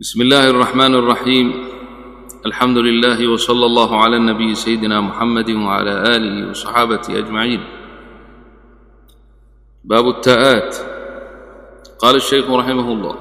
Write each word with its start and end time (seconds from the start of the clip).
بسم 0.00 0.22
الله 0.22 0.50
الرحمن 0.50 0.94
الرحيم 0.94 1.46
الحمد 2.46 2.78
لله 2.78 3.28
وصلى 3.32 3.66
الله 3.66 3.96
على 3.96 4.16
النبي 4.16 4.54
سيدنا 4.54 5.00
محمد 5.00 5.50
وعلى 5.50 6.16
اله 6.16 6.50
وصحابته 6.50 7.18
اجمعين 7.18 7.60
باب 9.84 10.08
التاءات 10.08 10.76
قال 11.98 12.16
الشيخ 12.16 12.50
رحمه 12.50 12.92
الله 12.92 13.16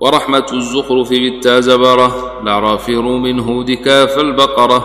ورحمة 0.00 0.46
الزخرف 0.52 1.10
بالتا 1.10 1.60
زبرة 1.60 2.42
لعرافر 2.44 3.02
من 3.02 3.40
هودك 3.40 3.88
فالبقره 4.14 4.82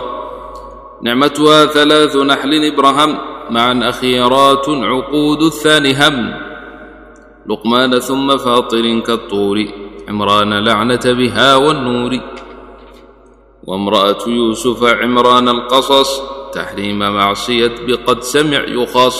نعمتها 1.02 1.66
ثلاث 1.66 2.16
نحل 2.16 2.64
ابرهم 2.72 3.18
معا 3.50 3.88
اخيرات 3.88 4.68
عقود 4.68 5.42
الثاني 5.42 5.92
هم 5.94 6.34
لقمان 7.46 7.98
ثم 7.98 8.36
فاطر 8.36 9.00
كالطور 9.00 9.87
عمران 10.08 10.64
لعنة 10.64 11.00
بها 11.04 11.56
والنور 11.56 12.20
وامرأة 13.64 14.18
يوسف 14.26 14.84
عمران 14.84 15.48
القصص 15.48 16.22
تحريم 16.52 16.98
معصية 16.98 17.74
بقد 17.86 18.22
سمع 18.22 18.64
يخص 18.68 19.18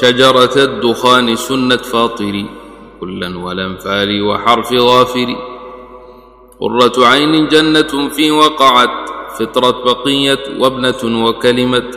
شجرة 0.00 0.54
الدخان 0.64 1.36
سنة 1.36 1.76
فاطري 1.76 2.46
كلا 3.00 3.38
والأنفال 3.38 4.22
وحرف 4.22 4.72
غافري 4.72 5.36
قرة 6.60 7.06
عين 7.06 7.48
جنة 7.48 8.08
في 8.08 8.30
وقعت 8.30 9.10
فطرة 9.38 9.84
بقية 9.84 10.38
وابنة 10.58 11.26
وكلمة 11.26 11.90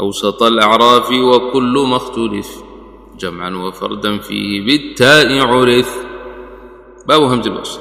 أوسط 0.00 0.42
الأعراف 0.42 1.10
وكل 1.10 1.84
ما 1.90 1.96
اختلف 1.96 2.62
جمعا 3.22 3.50
وفردا 3.50 4.18
فيه 4.18 4.66
بالتاء 4.66 5.40
عرث 5.40 5.90
باب 7.08 7.22
همز 7.22 7.46
الوصل 7.46 7.80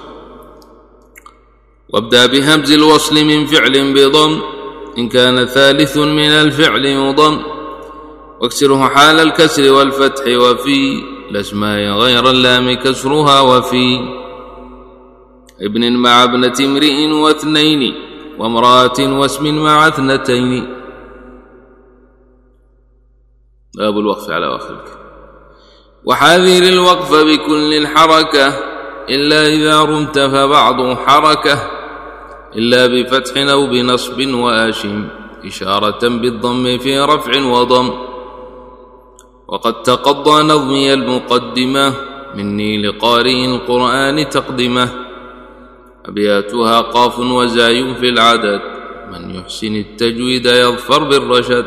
وابدأ 1.89 2.25
بهمز 2.25 2.71
الوصل 2.71 3.15
من 3.25 3.45
فعل 3.45 3.93
بضم 3.93 4.41
إن 4.97 5.09
كان 5.09 5.45
ثالث 5.45 5.97
من 5.97 6.29
الفعل 6.29 6.97
مضم 6.97 7.41
واكسره 8.41 8.87
حال 8.87 9.19
الكسر 9.19 9.73
والفتح 9.73 10.23
وفي 10.27 11.03
الأسماء 11.31 11.79
غير 11.97 12.29
اللام 12.29 12.73
كسرها 12.73 13.41
وفي 13.41 13.99
ابن 15.61 15.97
مع 15.97 16.23
ابنة 16.23 16.57
امرئ 16.59 17.11
واثنين 17.11 17.93
وامرأة 18.39 18.99
واسم 18.99 19.63
مع 19.63 19.87
اثنتين 19.87 20.67
باب 23.77 23.97
الوقف 23.97 24.29
على 24.29 24.55
آخر 24.55 24.73
الكلام 24.73 25.00
وحذر 26.05 26.63
الوقف 26.63 27.13
بكل 27.13 27.73
الحركة 27.73 28.47
إلا 29.09 29.47
إذا 29.47 29.81
رمت 29.81 30.19
فبعض 30.19 30.97
حركة 30.97 31.67
إلا 32.55 32.87
بفتح 32.87 33.51
أو 33.51 33.67
بنصب 33.67 34.33
وآشم 34.33 35.07
إشارة 35.45 36.07
بالضم 36.07 36.77
في 36.77 36.99
رفع 36.99 37.45
وضم 37.45 37.89
وقد 39.47 39.81
تقضى 39.81 40.43
نظمي 40.43 40.93
المقدمة 40.93 41.93
مني 42.35 42.87
لقارئ 42.87 43.45
القرآن 43.45 44.29
تقدمة 44.29 44.89
أبياتها 46.05 46.81
قاف 46.81 47.19
وزاي 47.19 47.95
في 47.95 48.09
العدد 48.09 48.61
من 49.11 49.35
يحسن 49.35 49.75
التجويد 49.75 50.45
يظفر 50.45 51.03
بالرشد 51.03 51.65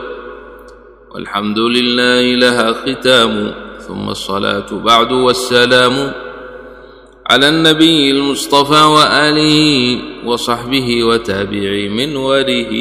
والحمد 1.15 1.59
لله 1.59 2.35
لها 2.35 2.73
ختام 2.73 3.64
ثم 3.88 4.10
الصلاة 4.10 4.70
بعد 4.72 5.12
والسلام 5.12 5.96
على 7.30 7.50
النبي 7.50 8.12
المصطفى 8.12 8.82
وآله 8.96 9.58
وصحبه 10.28 11.04
وتابعي 11.04 11.90
من 11.90 12.16
وله 12.16 12.72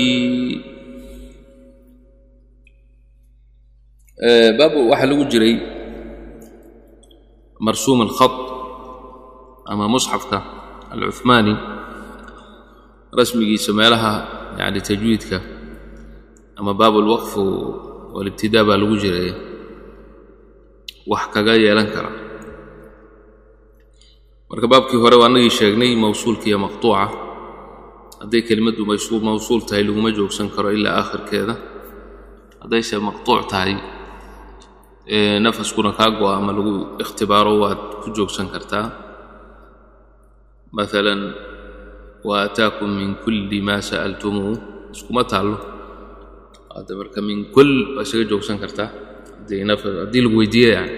باب 4.58 4.72
waxaa 4.90 5.06
lagu 5.06 5.24
jiray 5.30 5.54
marsuum 7.62 8.02
الخط 8.02 8.36
ama 9.68 9.84
musxafka 9.88 10.38
alcuثmaani 10.90 11.54
rasmigiisa 13.12 13.72
meelaha 13.72 14.12
yani 14.58 14.80
tajwiidka 14.80 15.38
ama 16.58 16.72
baab 16.74 16.94
اlwaqf 17.04 17.32
walibtidaa 18.16 18.64
baa 18.68 18.80
lagu 18.80 18.96
jiray 19.02 19.30
wax 21.11 21.23
kaga 21.33 21.53
yeelan 21.63 21.89
kara. 21.95 22.11
Marka 24.49 24.65
baabkii 24.71 24.99
hore 25.03 25.15
waa 25.19 25.27
anagii 25.31 25.53
sheegnay 25.59 25.91
mawsuulka 26.03 26.45
iyo 26.49 26.59
maqtuuca. 26.65 27.05
Hadday 28.21 28.41
kelimaddu 28.47 28.81
mawsuul 29.27 29.61
tahay 29.67 29.83
laguma 29.87 30.09
joogsan 30.17 30.47
karo 30.55 30.69
ilaa 30.77 30.95
aakhirkeeda. 31.01 31.55
Haddayse 32.61 32.95
maqtuuc 33.07 33.41
tahay 33.51 33.73
nafaskuna 35.45 35.91
kaa 35.97 36.09
go'a 36.19 36.33
ama 36.39 36.51
lagu 36.57 36.73
ikhtibaaro 37.03 37.53
waad 37.63 37.81
ku 38.01 38.07
joogsan 38.15 38.47
kartaa. 38.53 38.85
Maalan 40.75 41.21
wa 42.27 42.33
aataakum 42.47 42.89
min 42.99 43.11
kulli 43.23 43.59
maa 43.67 43.81
sa'altumuuh 43.89 44.57
iskuma 44.95 45.23
taallo. 45.31 45.57
Hadda 46.75 46.93
marka 46.99 47.19
min 47.21 47.39
kul 47.53 47.71
waa 47.95 48.05
isaga 48.07 48.25
joogsan 48.31 48.57
kartaa 48.63 48.89
haddii 49.49 50.21
lagu 50.25 50.35
weydiiya 50.41 50.69
yani 50.77 50.91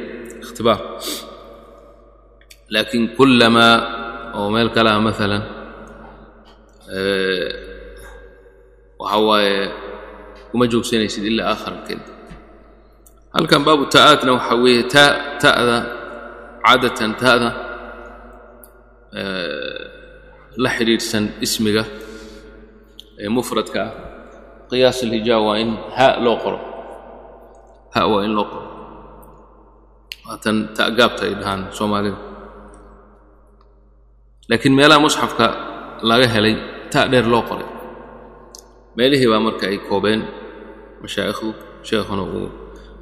ikhtibaar 0.43 0.79
laakiin 2.73 3.05
kullamaa 3.17 3.75
oo 4.37 4.47
meel 4.55 4.69
kale 4.75 4.89
ah 4.95 4.99
maalan 5.07 5.43
waxa 9.01 9.17
waaye 9.29 9.55
kuma 10.51 10.65
joogsanaysid 10.71 11.23
ilaa 11.31 11.47
aakhirkeeda 11.53 12.05
halkan 13.35 13.61
baabu 13.67 13.83
ta'aadna 13.95 14.31
waxaa 14.37 14.57
weeye 14.63 14.83
ta 14.95 15.03
ta'da 15.43 15.77
caadatan 16.65 17.11
ta'da 17.23 17.49
la 20.63 20.69
xidhiidhsan 20.77 21.23
ismiga 21.45 21.83
ee 23.23 23.29
mufradka 23.37 23.79
ah 23.87 23.91
qiyaas 24.69 24.99
alhijaa 25.07 25.39
waa 25.47 25.57
in 25.63 25.71
ha 25.97 26.07
loo 26.25 26.37
qoro 26.43 26.59
ha 27.95 28.01
waa 28.11 28.23
in 28.27 28.33
loo 28.37 28.45
qoro 28.51 28.67
waatan 30.27 30.57
ta'gaabta 30.77 31.21
ay 31.27 31.33
dhahaan 31.39 31.61
soomaalida 31.77 32.17
laakiin 34.49 34.73
meelaha 34.79 34.99
musxafka 35.05 35.45
laga 36.09 36.27
helay 36.35 36.55
ta 36.91 36.99
dheer 37.11 37.25
loo 37.33 37.41
qoray. 37.49 37.67
Meelihii 38.97 39.29
baa 39.31 39.41
marka 39.47 39.65
ay 39.71 39.77
koobeen 39.89 40.21
mashaa'ikhdu 41.01 41.49
sheekhuna 41.87 42.23
uu 42.37 42.47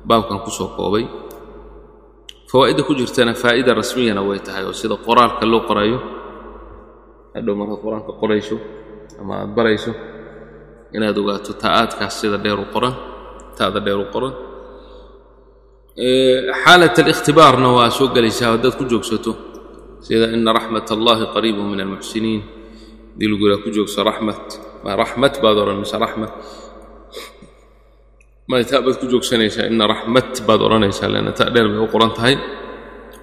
baabkan 0.08 0.40
ku 0.46 0.50
soo 0.58 0.70
koobay. 0.78 1.06
Fawaa'idda 2.50 2.82
ku 2.88 2.94
jirtana 3.00 3.34
faa'ida 3.44 3.72
rasmiyana 3.82 4.22
way 4.30 4.40
tahay 4.46 4.64
oo 4.70 4.74
sida 4.82 4.96
qoraalka 5.08 5.44
loo 5.52 5.62
qorayo. 5.70 5.98
Hadhow 7.36 7.56
markaad 7.60 7.80
qur'aanka 7.84 8.12
qorayso 8.22 8.56
ama 9.22 9.34
aad 9.42 9.52
barayso 9.58 9.92
inaad 10.96 11.18
ogaato 11.22 11.52
ta'aadkaas 11.64 12.14
sida 12.22 12.38
dheer 12.44 12.60
u 12.60 12.66
qoran 12.74 12.94
ta'da 13.58 13.80
dheer 13.86 14.00
u 14.00 14.06
qoran 14.14 14.34
xaalat 15.98 16.96
alikhtibaarna 17.00 17.68
waa 17.78 17.90
soo 17.90 18.08
gelaysaa 18.16 18.58
haddaad 18.58 18.76
ku 18.78 18.86
joogsato. 18.90 19.32
Sida 20.02 20.34
ina 20.34 20.52
raxmat 20.54 20.88
allahi 20.92 21.26
qariibu 21.34 21.62
min 21.64 21.80
almuxsiniin. 21.86 22.42
Haddii 23.14 23.28
lagu 23.32 23.44
yidhaha 23.46 23.64
ku 23.64 23.70
joogso 23.70 24.04
raxmat 24.04 24.44
ma 24.84 24.96
raxmat 24.98 25.34
baad 25.44 25.58
odhan 25.64 25.78
mise 25.80 25.96
raxmat 26.06 26.34
may 28.50 28.64
ta 28.66 28.82
baad 28.82 28.98
ku 29.00 29.06
joogsanaysaa 29.08 29.70
ina 29.72 29.86
raxmat 29.88 30.42
baad 30.48 30.62
odhanaysaa 30.66 31.10
leanna 31.14 31.32
ta 31.32 31.46
dheer 31.54 31.68
bay 31.70 31.80
u 31.86 31.88
qoran 31.94 32.12
tahay. 32.18 32.36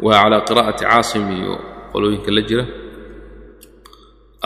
Waa 0.01 0.17
calaa 0.23 0.41
qiraa'ati 0.49 0.85
caasim 0.87 1.25
iyo 1.39 1.55
qolooyinka 1.93 2.31
la 2.37 2.43
jira. 2.49 2.65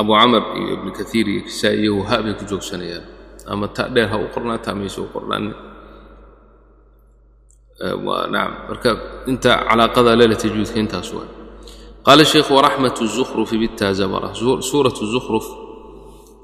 Abu 0.00 0.11
camar 0.19 0.43
iyo 0.59 0.73
ibnu 0.81 0.91
kaiir 0.99 1.26
iyo 1.29 1.41
kisaa 1.47 1.75
iyo 1.81 1.93
waha 2.00 2.17
bay 2.25 2.35
ku 2.41 2.44
joogsanayaan. 2.50 3.05
Ama 3.53 3.69
ta 3.76 3.82
dheer 3.94 4.09
ha 4.11 4.17
u 4.19 4.26
qornaa 4.35 4.59
ta 4.65 4.75
mayse 4.75 4.99
u 4.99 5.06
qornaan 5.15 5.44
nacam 8.34 8.51
marka 8.69 8.90
inta 9.31 9.51
calaaqada 9.69 10.12
lela 10.19 10.36
tajwiidka 10.36 10.78
intaas 10.84 11.10
waa 11.16 11.28
qaala 12.06 12.24
sheikhu 12.31 12.51
waraxmat 12.57 12.96
الzukhrufi 13.06 13.56
bitaa 13.63 13.94
zabara 14.00 14.30
suurat 14.69 14.96
الzukhruf 15.06 15.46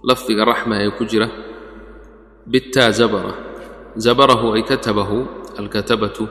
lafdiga 0.10 0.44
raxma 0.52 0.76
ee 0.84 0.92
ku 0.98 1.04
jira 1.12 1.28
bitaa 2.52 2.92
zabara 3.00 3.34
zabarahu 4.06 4.48
ay 4.56 4.64
katabahu 4.72 5.18
alkatabatu 5.60 6.24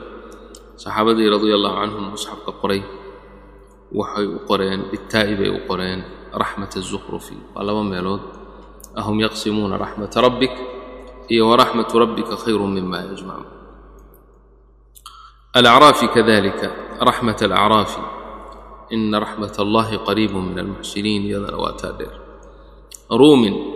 saxaabadii 0.81 1.29
radia 1.33 1.53
allahu 1.59 1.75
canhum 1.81 2.03
musxafka 2.13 2.51
qoray 2.61 2.81
waxay 3.99 4.25
u 4.25 4.39
qoreen 4.49 4.81
bitaa'i 4.91 5.33
bay 5.39 5.49
u 5.49 5.59
qoreen 5.69 5.99
raxmat 6.41 6.71
الzukhrufi 6.81 7.35
waa 7.53 7.63
laba 7.67 7.83
meelood 7.91 8.23
ahum 8.99 9.17
yaqsimuuna 9.25 9.75
raxmata 9.77 10.17
rabbik 10.25 10.53
iyo 11.33 11.43
waraxmatu 11.51 11.93
rabbika 12.03 12.33
khayru 12.43 12.65
mima 12.75 12.97
yajmacuun 13.09 13.58
الأعرافي 15.56 16.06
كذلك 16.06 16.72
رحمة 17.02 17.36
الأعرافي 17.42 18.00
إن 18.92 19.14
رحمة 19.14 19.52
الله 19.60 19.96
قريب 19.96 20.36
من 20.36 20.58
المحسنين 20.58 21.22
يذنواتادير 21.22 22.20
روم 23.12 23.70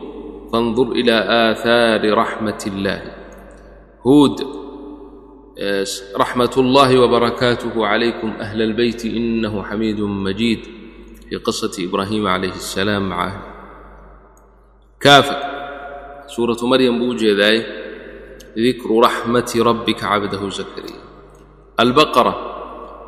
فانظر 0.53 0.93
إلى 0.93 1.13
آثار 1.53 2.15
رحمة 2.19 2.65
الله 2.67 3.15
هود 4.07 4.47
رحمة 6.17 6.51
الله 6.57 7.01
وبركاته 7.01 7.87
عليكم 7.87 8.29
أهل 8.41 8.63
البيت 8.63 9.05
إنه 9.05 9.63
حميد 9.63 10.01
مجيد 10.01 10.67
في 11.31 11.37
قصة 11.37 11.85
إبراهيم 11.85 12.27
عليه 12.27 12.53
السلام 12.53 13.09
معه 13.09 13.43
كافة 15.01 15.37
سورة 16.27 16.57
مريم 16.63 16.99
بوجه 16.99 17.37
ذاك 17.37 17.67
ذكر 18.59 18.99
رحمة 19.01 19.55
ربك 19.57 20.05
عبده 20.05 20.49
زكريا 20.51 21.04
albaqara 21.83 22.33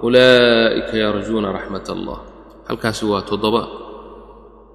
ulaa'ika 0.06 0.94
yarjuuna 1.04 1.48
raxmat 1.56 1.86
allah 1.94 2.18
halkaasi 2.68 3.04
waa 3.12 3.22
toddoba 3.30 3.62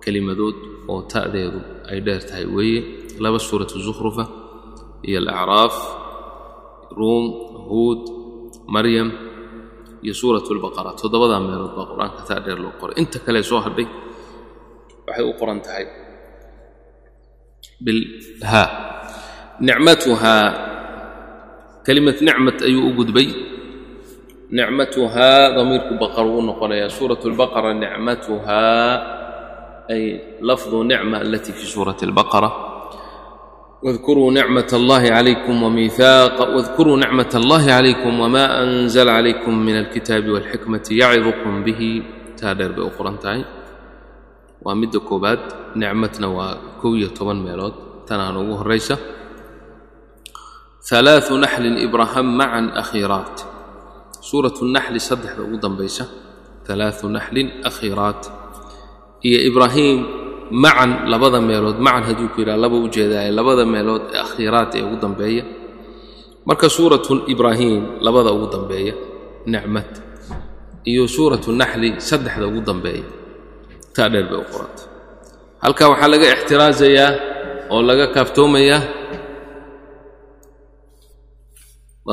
kelimadood 0.03 0.57
oo 0.91 1.01
ta'deedu 1.13 1.59
ay 1.91 1.99
dheer 2.05 2.21
tahay 2.29 2.45
weeye. 2.55 2.81
Laba 3.23 3.37
suuratu 3.39 3.75
zukhrufa 3.87 4.25
iyo 5.07 5.19
alacraaf 5.21 5.75
ruum 6.97 7.25
huud 7.69 8.01
maryam 8.75 9.09
iyo 10.05 10.13
suuratu 10.21 10.49
lbaqara 10.57 10.91
toddobadaa 11.01 11.39
meelood 11.47 11.73
baa 11.77 11.85
qur'aanka 11.91 12.21
taa 12.29 12.39
dheer 12.45 12.59
loo 12.63 12.73
qoray. 12.81 12.95
Inta 13.01 13.17
kale 13.25 13.39
soo 13.49 13.59
hadhay 13.65 13.85
waxay 15.07 15.25
u 15.29 15.33
qoran 15.39 15.59
tahay 15.65 15.85
bilhaa 17.85 18.67
nicmatuhaa 19.67 20.45
kelimad 21.85 22.17
nicmat 22.27 22.57
ayuu 22.67 22.83
u 22.89 22.91
gudbay 22.97 23.27
nicmatuhaa 24.57 25.55
damiirku 25.55 25.93
baqar 26.03 26.25
wuu 26.31 26.43
noqonayaa. 26.49 26.89
Suurat 26.97 27.21
اlbaqara 27.29 27.71
nicmatuhaa 27.83 28.89
ay 29.93 30.03
lafdu 30.47 30.83
nicma 30.83 31.17
alatii 31.23 31.53
fii 31.57 31.69
suurati 31.75 32.03
اlbaqara 32.09 32.51
واذkuruu 33.81 34.29
nicmaة 34.29 34.71
اllahi 34.79 35.09
عalaykum 35.09 35.57
wmiثaaqa 35.67 36.43
واذkuruu 36.53 37.01
nicmaة 37.01 37.33
اllahi 37.41 37.69
عalaykum 37.77 38.13
wma 38.13 38.43
أnzla 38.61 39.09
عalaykum 39.17 39.53
min 39.57 39.75
اlkitaabi 39.81 40.29
wاlxikmati 40.35 41.01
yacidukum 41.01 41.65
bihi. 41.65 41.91
Taa 42.37 42.53
dheer 42.53 42.77
bay 42.77 42.85
u 42.85 42.93
qoran 42.93 43.17
tahay. 43.17 43.41
Waa 44.61 44.75
midda 44.77 44.99
koobaad 45.01 45.73
nicmadna 45.81 46.27
waa 46.29 46.53
kow 46.77 46.93
iyo 46.93 47.09
toban 47.17 47.41
meelood. 47.41 48.05
Tanaan 48.05 48.37
ugu 48.37 48.53
horaysa 48.61 48.95
ثalaaثu 50.85 51.33
naxlin 51.41 51.81
ibraham 51.81 52.27
macan 52.37 52.65
akhiiraat 52.81 53.50
suuratu 54.29 54.61
naxli 54.75 54.99
saddexda 55.09 55.41
ugu 55.47 55.57
dambaysa 55.65 56.03
alaau 56.71 57.07
naxlin 57.17 57.47
akhiraat 57.69 58.21
iyo 59.27 59.39
ibraahim 59.49 59.97
macan 60.63 60.91
labada 61.11 61.39
meelood 61.49 61.77
macan 61.85 62.03
hadduu 62.07 62.29
ku 62.33 62.37
yidhaha 62.41 62.59
laba 62.63 62.77
ujeedaaye 62.85 63.29
labada 63.39 63.63
meelood 63.73 64.03
ee 64.15 64.19
akhiraat 64.25 64.71
ee 64.77 64.83
ugu 64.87 64.97
dambeeya. 65.03 65.43
Marka 66.47 66.67
suuratu 66.75 67.13
ibraahim 67.33 67.81
labada 68.05 68.29
ugu 68.35 68.47
dambeeya 68.55 68.93
nicmad. 69.53 69.89
Iyo 70.91 71.03
suuratu 71.15 71.49
naxli 71.61 71.89
saddexda 72.09 72.45
ugu 72.49 72.61
dambeeya 72.69 73.03
taa 73.95 74.07
dheer 74.11 74.25
bay 74.31 74.39
u 74.39 74.45
qoranta. 74.53 74.83
Halkaa 75.63 75.87
waxaa 75.91 76.09
laga 76.13 76.25
ixtiraasayaa 76.35 77.09
oo 77.73 77.81
laga 77.89 78.05
kaaftoomayaa 78.15 78.81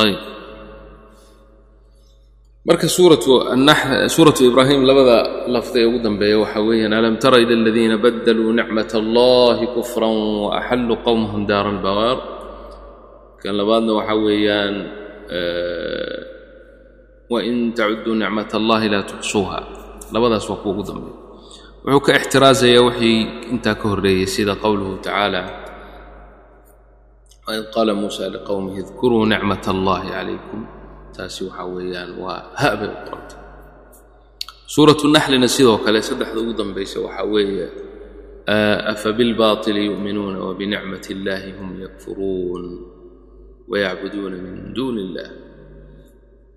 ayb 0.02 0.19
marka 2.68 2.84
suuratu 2.88 4.40
ibraahim 4.50 4.80
labada 4.88 5.18
lafda 5.54 5.78
ee 5.82 5.86
ugu 5.88 5.98
dambeeya 6.06 6.36
waxaa 6.44 6.62
weeyaan 6.68 6.92
alam 7.00 7.14
tara 7.22 7.36
ila 7.44 7.54
aladiina 7.60 7.96
badaluu 8.04 8.52
nicmat 8.58 8.90
allahi 9.02 9.64
kufran 9.76 10.16
waaxalluu 10.48 10.96
qowmahum 11.06 11.42
daara 11.50 11.70
albawaar 11.74 12.18
kan 13.40 13.52
labaadna 13.60 13.92
waxaa 13.98 14.18
weeyaan 14.26 14.74
wain 17.32 17.56
tacuduu 17.78 18.14
nicmat 18.22 18.50
allahi 18.60 18.86
laa 18.92 19.04
tuxsuuha 19.10 19.58
labadaas 20.14 20.44
waa 20.50 20.60
kuwa 20.62 20.82
dambeeya. 20.88 21.16
Wuxuu 21.84 22.00
ka 22.06 22.10
ixtiraasayaa 22.20 22.84
wixii 22.88 23.18
intaa 23.52 23.74
ka 23.80 23.86
horreeyey 23.92 24.26
sida 24.34 24.54
qowluhu 24.64 24.94
tacaala 25.04 25.40
waid 27.48 27.64
qaala 27.74 27.92
muusa 28.00 28.28
liqowmihi 28.34 28.78
idkuruu 28.84 29.24
nicmat 29.32 29.64
allahi 29.74 30.08
calaykum 30.16 30.60
taasi 31.18 31.40
waxaa 31.50 31.66
weeyaan 31.74 32.10
waa 32.22 32.40
habay 32.62 32.88
u 32.94 32.98
qorantay 33.06 33.38
suuratu 34.72 35.04
naxlina 35.14 35.48
sidoo 35.56 35.78
kale 35.84 35.98
saddexda 36.08 36.38
ugu 36.42 36.52
dambaysa 36.60 36.96
waxaa 37.06 37.26
weeye 37.34 37.66
afa 38.92 39.08
bilbaطili 39.18 39.80
yu'minuuna 39.90 40.38
wabinicmati 40.48 41.10
اllahi 41.16 41.50
hum 41.58 41.68
yakfuruun 41.84 42.64
wayacbuduuna 43.70 44.36
min 44.44 44.54
duuni 44.76 45.00
اllah 45.06 45.28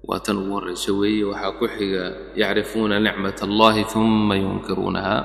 waa 0.07 0.19
tan 0.25 0.37
ugu 0.41 0.51
horraysa 0.55 0.91
weeye 0.99 1.23
waxaa 1.31 1.51
ku 1.59 1.65
xiga 1.75 2.03
yacrifuuna 2.41 2.95
nicmat 3.05 3.37
اllahi 3.47 3.81
uma 3.99 4.35
yunkiruunaha 4.43 5.17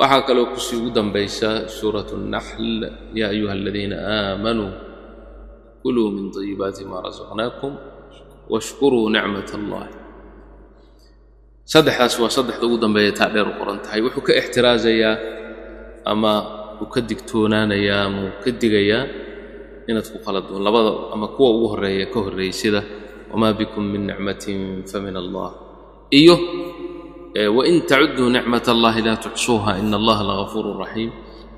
waxaa 0.00 0.22
kaloo 0.28 0.46
ku 0.54 0.58
sii 0.66 0.76
ugu 0.80 0.90
dambaysa 0.98 1.48
suuraة 1.78 2.10
الnaxl 2.18 2.82
ya 3.18 3.26
ayuha 3.34 3.52
aladiina 3.58 3.96
aamanuu 4.16 4.72
kuluu 5.82 6.08
min 6.14 6.26
طayibaati 6.34 6.82
ma 6.90 6.98
rasaqnaakum 7.06 7.72
washkuruu 8.52 9.06
nicmat 9.14 9.48
allahi 9.58 9.90
saddexdaas 11.72 12.14
waa 12.22 12.30
saddexda 12.36 12.64
ugu 12.66 12.78
dambeeya 12.84 13.12
taa 13.18 13.30
dheer 13.34 13.46
u 13.50 13.54
qoran 13.58 13.78
tahay 13.84 14.00
wuxuu 14.06 14.22
ka 14.26 14.32
ixtiraasayaa 14.40 15.14
ama 16.12 16.32
uu 16.82 16.86
ka 16.94 17.00
digtoonaanayaa 17.08 18.02
ama 18.06 18.18
uu 18.30 18.34
ka 18.44 18.50
digayaa 18.60 19.04
inaad 19.90 20.06
ku 20.12 20.18
qaladon 20.26 20.62
labada 20.66 20.90
ama 21.14 21.26
kuwa 21.34 21.48
ugu 21.54 21.66
horreeya 21.74 22.06
ka 22.12 22.18
horreeyey 22.24 22.54
sida 22.60 22.80
wamaa 23.32 23.52
bikum 23.58 23.82
min 23.92 24.02
nicmatin 24.10 24.60
famin 24.90 25.16
allah 25.22 25.50
iyo 26.20 26.34
wain 27.56 27.82
tacuduu 27.90 28.28
nicmat 28.36 28.64
allahi 28.74 29.00
laa 29.06 29.18
tuxsuuha 29.24 29.70
ina 29.82 29.96
allaha 30.00 30.22
lagafuuru 30.30 30.70
raxiim 30.82 31.10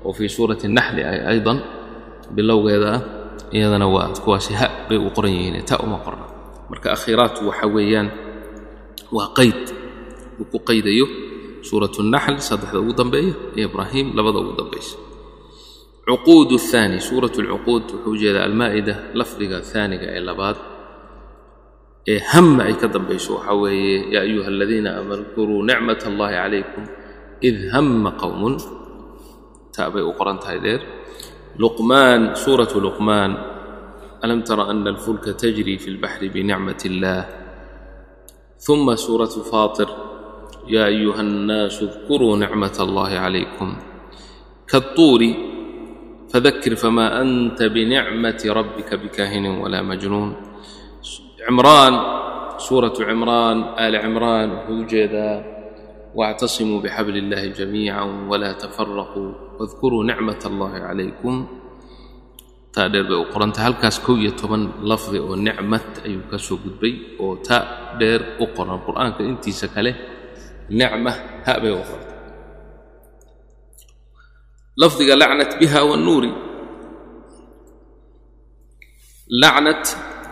oo 0.05 0.13
fii 0.17 0.29
suurati 0.35 0.65
naxli 0.77 1.01
ay 1.11 1.19
aydan 1.37 1.57
bilowgeeda 2.35 2.87
ah 2.97 3.01
iyadana 3.55 3.85
waa 3.95 4.09
kuwaasi 4.25 4.51
ha 4.59 4.65
bay 4.89 4.97
u 4.97 5.09
qoran 5.15 5.31
yihiin 5.37 5.61
ta 5.69 5.75
uma 5.85 5.97
qorna 6.05 6.25
marka 6.69 6.87
akhiraatu 6.97 7.39
waxa 7.49 7.67
weeyaan 7.75 8.09
waa 9.15 9.27
qayd 9.37 9.61
uu 10.39 10.45
ku 10.51 10.57
qaydayo 10.69 11.05
suuratu 11.67 11.99
naxl 12.13 12.37
saddexda 12.49 12.77
ugu 12.79 12.93
dambeeya 12.99 13.33
iyo 13.55 13.65
ibraahim 13.69 14.07
labada 14.17 14.37
ugu 14.43 14.53
dambaysa 14.59 14.95
cuquud 16.07 16.49
aani 16.57 16.97
suurat 17.09 17.33
lcuquud 17.37 17.85
wuxuu 17.93 18.11
u 18.13 18.17
jeedaa 18.21 18.45
almaa'ida 18.49 18.93
lafdiga 19.19 19.57
aaniga 19.61 20.07
ee 20.17 20.21
labaad 20.29 20.57
ee 22.11 22.19
hamma 22.31 22.61
ay 22.69 22.75
ka 22.81 22.87
dambayso 22.95 23.29
waxaa 23.37 23.57
weeye 23.63 23.95
yaa 24.13 24.23
ayuha 24.27 24.47
aladiina 24.53 24.89
aamanu 24.97 25.23
kuruu 25.35 25.61
nicmat 25.69 26.01
allahi 26.09 26.35
calaykum 26.41 26.83
id 27.49 27.57
hamma 27.73 28.11
qowmun 28.21 28.55
ta 29.75 29.89
bay 29.93 30.03
u 30.03 30.11
qoran 30.19 30.37
tahay 30.43 30.59
dheer. 30.65 30.81
Luqmaan 31.59 32.21
suuratu 32.43 32.77
luqmaan 32.79 33.31
ألم 34.25 34.41
تر 34.41 34.71
أن 34.71 34.87
الفلك 34.87 35.23
تجري 35.23 35.77
في 35.77 35.87
البحر 35.87 36.27
بنعمة 36.27 36.81
الله 36.85 37.25
ثم 38.57 38.95
سورة 38.95 39.25
فاطر 39.51 39.89
يا 40.67 40.85
أيها 40.85 41.21
الناس 41.21 41.83
اذكروا 41.83 42.37
نعمة 42.37 42.77
الله 42.79 43.09
عليكم 43.09 43.77
كالطور 44.67 45.21
فذكر 46.29 46.75
فما 46.75 47.21
أنت 47.21 47.63
بنعمة 47.63 48.43
ربك 48.45 48.93
بكاهن 48.93 49.45
ولا 49.45 49.81
مجنون 49.81 50.35
عمران 51.49 52.19
سورة 52.57 52.93
عمران 52.99 53.63
آل 53.79 53.95
عمران 53.95 54.49
هوجدا 54.69 55.59
واعتصموا 56.15 56.81
بحبل 56.81 57.17
الله 57.17 57.45
جميعا 57.47 58.27
ولا 58.29 58.51
تفرقوا 58.51 59.31
واذكروا 59.59 60.03
نعمة 60.03 60.39
الله 60.45 60.73
عليكم 60.73 61.47
taa 62.79 62.87
dheer 62.93 63.05
bay 63.09 63.17
u 63.23 63.25
qoranta. 63.33 63.59
Halkaas 63.67 63.97
kow 64.05 64.15
iyo 64.23 64.31
toban 64.39 64.63
lafdi 64.89 65.17
oo 65.27 65.35
nicmad 65.47 65.85
ayuu 66.07 66.23
ka 66.31 66.37
soo 66.45 66.57
gudbay 66.63 66.93
oo 67.23 67.33
ta 67.47 67.57
dheer 67.99 68.21
u 68.43 68.45
qoran. 68.55 68.79
Qur'aanka 68.87 69.21
intiisa 69.31 69.67
kale 69.75 69.91
nicma 70.79 71.11
ha 71.45 71.53
bay 71.63 71.71
u 71.75 71.81
qoranta. 71.89 72.13
Lafdiga 74.81 75.13
lacnat 75.21 75.51
biha 75.59 75.79
wannuuri 75.89 76.31
lacnat 79.41 79.83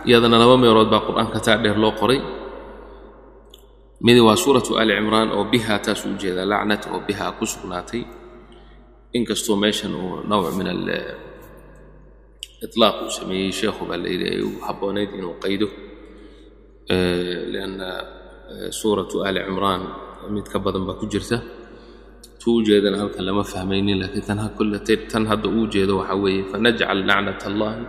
iyadana 0.08 0.36
laba 0.42 0.56
meelood 0.62 0.88
baa 0.92 1.02
qur'aanka 1.08 1.38
taa 1.46 1.56
dheer 1.62 1.78
loo 1.82 1.92
qoray. 2.00 2.20
Midi 4.04 4.20
waa 4.26 4.36
suuratu 4.42 4.72
ali 4.80 4.92
cimraan 4.98 5.30
oo 5.36 5.44
biha 5.52 5.74
taasuu 5.84 6.10
u 6.14 6.18
jeedaa 6.22 6.46
lacnat 6.52 6.82
oo 6.92 7.00
biha 7.06 7.26
ku 7.38 7.44
sugnaatay. 7.52 8.02
Inkastoo 9.16 9.56
meeshan 9.62 9.92
uu 10.02 10.22
nawc 10.30 10.46
min 10.58 10.68
iطlaaq 12.66 12.96
uu 13.04 13.12
sameeyey 13.18 13.52
sheekhu 13.60 13.82
baa 13.90 13.98
la 14.04 14.08
yidhi 14.14 14.26
ay 14.34 14.40
u 14.48 14.50
habboonayd 14.66 15.10
inuu 15.18 15.34
qaydo 15.44 15.68
lianna 17.52 17.88
suuratu 18.80 19.16
ali 19.28 19.40
cimraan 19.46 19.82
mid 20.34 20.46
ka 20.52 20.58
badan 20.64 20.82
baa 20.88 20.98
ku 21.00 21.06
jirta 21.12 21.38
tu 22.40 22.48
ujeedana 22.58 22.96
halkan 23.02 23.24
lama 23.28 23.42
fahmaynin 23.52 23.96
laakiin 24.02 25.06
tan 25.12 25.24
hadda 25.30 25.48
uu 25.56 25.66
jeedo 25.74 25.92
waxaa 26.00 26.18
weeye 26.24 26.42
fanajcal 26.50 27.00
lacnat 27.10 27.40
allahi 27.50 27.82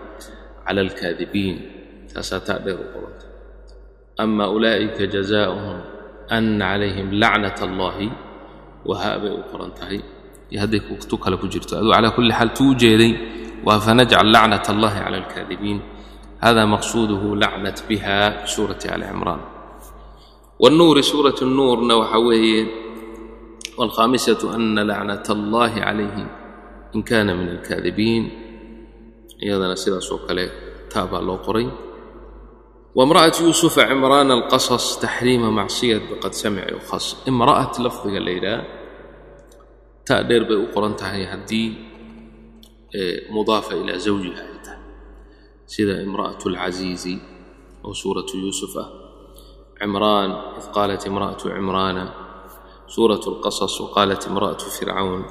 cala 0.66 0.80
alkaadibiin 0.86 1.58
taasaa 2.12 2.42
taa 2.48 2.60
dheer 2.66 2.78
u 2.84 2.88
qoranta 2.94 3.26
ama 4.24 4.46
ulaa'ika 4.56 5.04
jazaauhum 5.16 5.78
ana 6.38 6.66
calayhim 6.72 7.08
lacnat 7.22 7.58
allahi 7.68 8.08
wahaa 8.90 9.16
bay 9.22 9.34
u 9.40 9.44
qoran 9.52 9.72
tahay 9.80 10.00
iyo 10.52 10.60
hadday 10.64 10.82
tu 11.10 11.16
kale 11.24 11.36
ku 11.42 11.48
jirto 11.54 11.74
aduu 11.80 11.92
calaa 11.96 12.12
kulli 12.18 12.34
xaal 12.40 12.50
tu 12.58 12.64
ujeeday 12.74 13.12
wa 13.66 13.80
fanajcal 13.86 14.28
lacnat 14.36 14.66
allahi 14.74 15.00
cala 15.04 15.18
alkaadibiin 15.24 15.80
hada 16.44 16.64
maqsuuduhu 16.74 17.36
lacnat 17.36 17.78
biha 17.88 18.48
suurati 18.48 18.88
ali 18.88 19.06
cimraan 19.12 19.42
wاnnuuri 20.62 21.04
suurat 21.04 21.38
اnuurna 21.42 21.94
waxaa 22.02 22.22
weeye 22.28 22.62
wاlkhaamisatu 23.80 24.46
ana 24.56 24.84
lacnat 24.92 25.26
allahi 25.30 25.80
calayhim 25.80 26.28
in 26.96 27.02
kana 27.04 27.32
min 27.36 27.48
alkaadibiin 27.56 28.24
iyadana 29.46 29.76
sidaas 29.76 30.10
kale 30.28 30.46
taa 30.92 31.08
baa 31.12 31.24
loo 31.24 31.40
qoray 31.48 31.68
wamra'at 32.98 33.36
yuusufa 33.44 33.88
cimraana 33.88 34.34
alqasas 34.40 35.00
taxriima 35.04 35.52
macsiyad 35.52 36.04
biqad 36.12 36.34
samici 36.34 36.74
ukhas 36.80 37.06
imra'at 37.32 37.74
lafdiga 37.86 38.20
la 38.20 38.32
yidhaah 38.38 38.62
taa 40.08 40.22
dheer 40.28 40.44
bay 40.50 40.58
u 40.58 40.68
qoran 40.74 40.94
tahay 41.00 41.24
haddii 41.32 41.89
يخص 42.89 43.31
امرأة 43.31 43.31
لفظ 43.31 43.31
الليلة 43.31 43.31
تأدير 43.31 43.31
بأقران 43.31 43.31
تهي 43.31 43.31
هدي 43.31 43.31
مضافة 43.31 43.81
إلى 43.81 43.99
زوجها 43.99 44.47
سيدة 45.67 46.03
امرأة 46.03 46.39
العزيز 46.47 47.09
أو 47.85 47.93
سورة 47.93 48.27
يوسف 48.35 48.87
عمران 49.81 50.31
إذ 50.31 50.67
قالت 50.73 51.07
امرأة 51.07 51.37
عمران 51.47 52.09
سورة 52.87 53.21
القصص 53.27 53.81
وقالت 53.81 54.27
امرأة 54.27 54.59
فرعون 54.59 55.25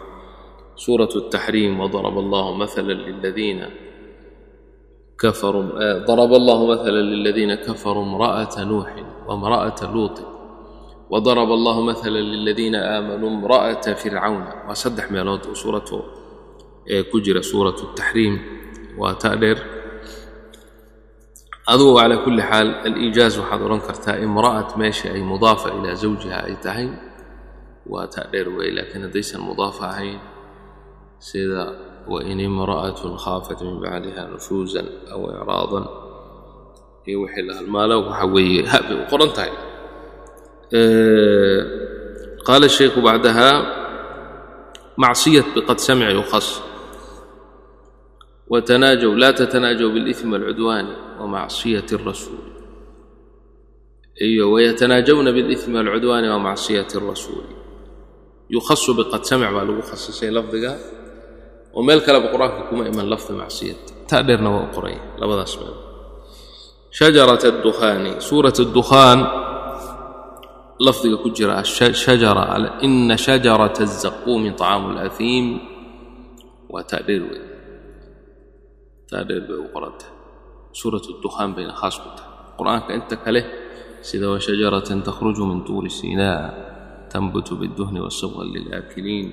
سورة 0.76 1.10
التحريم 1.16 1.80
وضرب 1.80 2.20
الله 2.20 2.56
مثلا 2.56 2.94
للذين 2.94 3.66
كفروا 5.20 5.64
ضرب 6.06 6.34
الله 6.34 6.66
مثلا 6.68 7.02
للذين 7.02 7.56
كفروا 7.56 8.04
امرأة 8.04 8.64
نوح 8.64 9.06
وامرأة 9.28 9.94
لوط 9.94 10.22
وضرب 11.10 11.52
الله 11.52 11.82
مثلا 11.82 12.18
للذين 12.20 12.76
آمنوا 12.76 13.30
امرأة 13.30 13.94
فرعون 16.90 17.06
وسدح 17.08 17.16
ميلود 17.16 17.42
سورة 17.42 17.42
كجر 17.42 17.42
سورة 17.42 17.76
التحريم 17.84 18.42
وتأدر 18.98 19.58
adugu 21.64 21.96
calaa 21.96 22.18
kulli 22.24 22.44
xaal 22.44 22.70
aliijaaz 22.86 23.40
waxaad 23.40 23.62
odhan 23.64 23.82
kartaa 23.88 24.18
imra'at 24.20 24.76
meesha 24.76 25.08
ay 25.16 25.24
mudaafa 25.24 25.70
ilaa 25.72 25.96
zawjiha 25.96 26.40
ay 26.44 26.56
tahay 26.64 26.88
waa 27.88 28.08
taa 28.08 28.28
dheer 28.32 28.50
wey 28.58 28.72
laakiin 28.76 29.02
haddaysan 29.08 29.42
mudaafa 29.42 29.84
ahayn 29.88 30.20
sida 31.20 31.64
wain 32.12 32.40
imra'atun 32.40 33.16
khaafat 33.16 33.60
min 33.64 33.80
bacdiha 33.80 34.28
nushuusan 34.28 34.88
aw 35.14 35.22
icraadan 35.32 35.86
iyo 37.08 37.18
wixii 37.24 37.48
la 37.48 37.54
halmaalo 37.56 37.96
waxa 38.12 38.26
weeye 38.36 38.62
ha 38.72 38.78
bay 38.88 38.98
u 39.00 39.06
qoran 39.12 39.32
tahay 39.38 39.54
qaala 42.48 42.66
الشhaykhu 42.72 43.00
bacdaha 43.08 43.50
macsiyat 45.04 45.48
biqad 45.56 45.80
samic 45.80 46.12
yukhas 46.20 46.48
وتناجوا 48.51 49.15
لا 49.15 49.31
تتناجوا 49.31 49.91
بالإثم 49.91 50.33
والعدوان 50.33 50.87
ومعصية 51.21 51.87
الرسول 51.93 52.39
أيوة 54.23 54.49
ويتناجون 54.49 55.33
بالإثم 55.33 55.75
والعدوان 55.75 56.31
ومعصية 56.31 56.87
الرسول 56.95 57.45
يخص 58.51 58.91
بقد 58.91 59.25
سمع 59.25 59.51
ما 59.51 59.61
لو 59.61 59.81
خصصي 59.81 60.31
لفظك 60.31 60.79
وميل 61.75 62.01
كلا 62.01 62.19
كما 62.71 62.89
إمن 62.89 63.11
لفظ 63.11 63.35
معصية 63.35 63.77
تأديرنا 64.09 64.49
وقرأي 64.49 64.99
لبدا 65.19 65.45
شجرة 66.91 67.41
الدخان 67.45 68.21
سورة 68.21 68.55
الدخان 68.61 69.27
لفظك 70.81 71.23
كجرة 71.25 71.61
الشجرة 71.61 72.81
إن 72.85 73.17
شجرة 73.17 73.75
الزقوم 73.81 74.53
طعام 74.53 74.91
الأثيم 74.91 75.59
وتأدير 76.71 77.48
taadheer 79.11 79.43
bay 79.49 79.59
u 79.67 79.69
qorantahay 79.75 80.15
suuratu 80.81 81.09
dukhaan 81.25 81.51
bayna 81.57 81.73
khaas 81.81 81.97
ku 82.03 82.09
tahay 82.19 82.33
qur'aanka 82.59 82.91
inta 82.99 83.17
kale 83.25 83.41
sida 84.09 84.27
washajaratan 84.35 84.99
takhruju 85.09 85.43
min 85.51 85.61
tuuri 85.69 85.91
siinaa 85.99 86.41
tanbutu 87.13 87.53
biduhni 87.61 88.01
wasabqan 88.07 88.47
lilaakiliin 88.55 89.29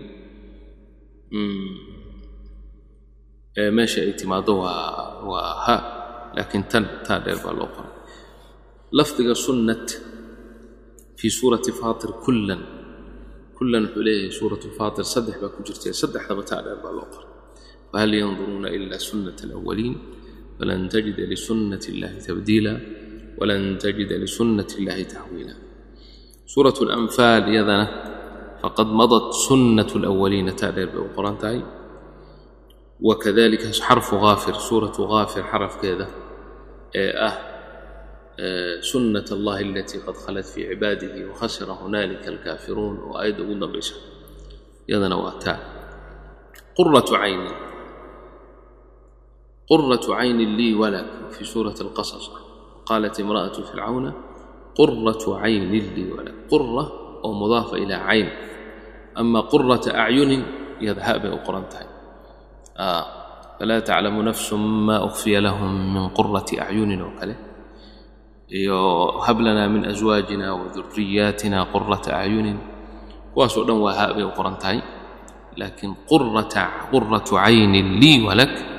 meesha 3.77 3.99
ay 4.05 4.13
timaaddo 4.19 4.53
waa 4.63 5.25
waa 5.31 5.51
ha 5.65 5.75
laakiin 6.35 6.63
tan 6.71 6.85
taa 7.05 7.19
dheer 7.25 7.39
baa 7.45 7.53
loo 7.59 7.69
qoray 7.75 7.93
lafdiga 8.97 9.33
sunnat 9.45 9.85
fii 11.19 11.31
suurati 11.39 11.71
faatir 11.79 12.11
kullan 12.25 12.61
kullan 13.57 13.83
wuxuu 13.85 14.03
leeyahay 14.07 14.31
suuratu 14.39 14.67
faatir 14.77 15.05
saddex 15.13 15.35
baa 15.43 15.51
ku 15.55 15.59
jirtay 15.67 15.93
saddexdaba 16.01 16.43
taa 16.49 16.61
dheer 16.65 16.79
baa 16.83 16.93
loo 16.97 17.07
qoray 17.13 17.29
وهل 17.95 18.13
ينظرون 18.13 18.65
إلا 18.65 18.97
سنة 18.97 19.35
الأولين 19.43 19.97
فلن 20.59 20.89
تجد 20.89 21.19
لسنة 21.19 21.79
الله 21.89 22.19
تبديلا 22.19 22.79
ولن 23.37 23.77
تجد 23.77 24.13
لسنة 24.13 24.67
الله 24.79 25.03
تحويلا 25.03 25.55
سورة 26.45 26.73
الأنفال 26.81 27.55
يذنة 27.55 27.87
فقد 28.63 28.87
مضت 28.87 29.33
سنة 29.33 29.87
الأولين 29.95 30.55
تادر 30.55 30.85
بالقرآن 30.85 31.37
تاي 31.37 31.61
وكذلك 33.01 33.75
حرف 33.81 34.13
غافر 34.13 34.53
سورة 34.53 34.95
غافر 34.99 35.43
حرف 35.43 35.81
كذا 35.81 36.07
آه, 38.39 38.81
سنة 38.81 39.25
الله 39.31 39.61
التي 39.61 39.97
قد 39.97 40.17
خلت 40.17 40.45
في 40.45 40.69
عباده 40.69 41.29
وخسر 41.29 41.71
هنالك 41.71 42.27
الكافرون 42.27 42.97
وآيد 42.97 43.39
أولا 43.39 43.65
بشر 43.65 43.95
قرة 46.77 47.17
عين 47.17 47.74
قرة 49.69 50.15
عين 50.15 50.37
لي 50.37 50.73
ولك 50.73 51.05
في 51.31 51.45
سورة 51.45 51.75
القصص 51.81 52.31
قالت 52.85 53.19
امرأة 53.19 53.53
فرعون 53.53 54.13
قرة 54.75 55.37
عين 55.39 55.71
لي 55.71 56.11
ولك 56.11 56.33
قرة 56.51 56.91
أو 57.23 57.33
مضافة 57.33 57.77
إلى 57.77 57.93
عين 57.93 58.29
أما 59.17 59.39
قرة 59.39 59.81
أعين 59.95 60.45
يذهب 60.81 61.25
أقرنتين 61.25 61.87
آه 62.77 63.05
فلا 63.59 63.79
تعلم 63.79 64.21
نفس 64.21 64.53
ما 64.53 65.05
أخفي 65.05 65.39
لهم 65.39 65.93
من 65.93 66.07
قرة 66.07 66.45
أعين 66.59 67.01
وكله 67.01 67.35
هب 69.23 69.39
لنا 69.41 69.67
من 69.67 69.85
أزواجنا 69.85 70.51
وذرياتنا 70.51 71.63
قرة 71.63 72.01
أعين 72.09 72.59
واسوء 73.35 73.71
وهاب 73.71 74.31
لكن 75.57 75.93
قرة 76.07 76.69
قرة 76.93 77.39
عين 77.39 77.99
لي 77.99 78.27
ولك 78.27 78.74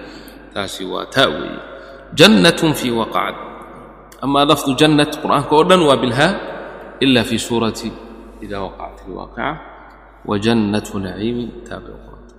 taasi 0.56 0.82
waa 0.92 1.04
taa 1.14 1.28
weeye. 1.36 1.60
Jannatun 2.18 2.72
fii 2.80 2.92
waqacad 3.00 3.36
amaa 4.25 4.44
lafdu 4.50 4.70
jannat 4.80 5.12
qur'aanka 5.22 5.52
oo 5.58 5.64
dhan 5.70 5.82
waa 5.88 5.98
bilhaa 6.04 6.32
ila 7.04 7.20
fii 7.28 7.40
suurati 7.48 7.88
ida 8.44 8.56
waqacat 8.66 8.98
ilwaaqica 9.08 9.46
wajannatu 10.30 10.94
naciimin 11.04 11.48
taa 11.68 11.80
bay 11.84 11.92
u 11.92 12.00
qoranta 12.06 12.34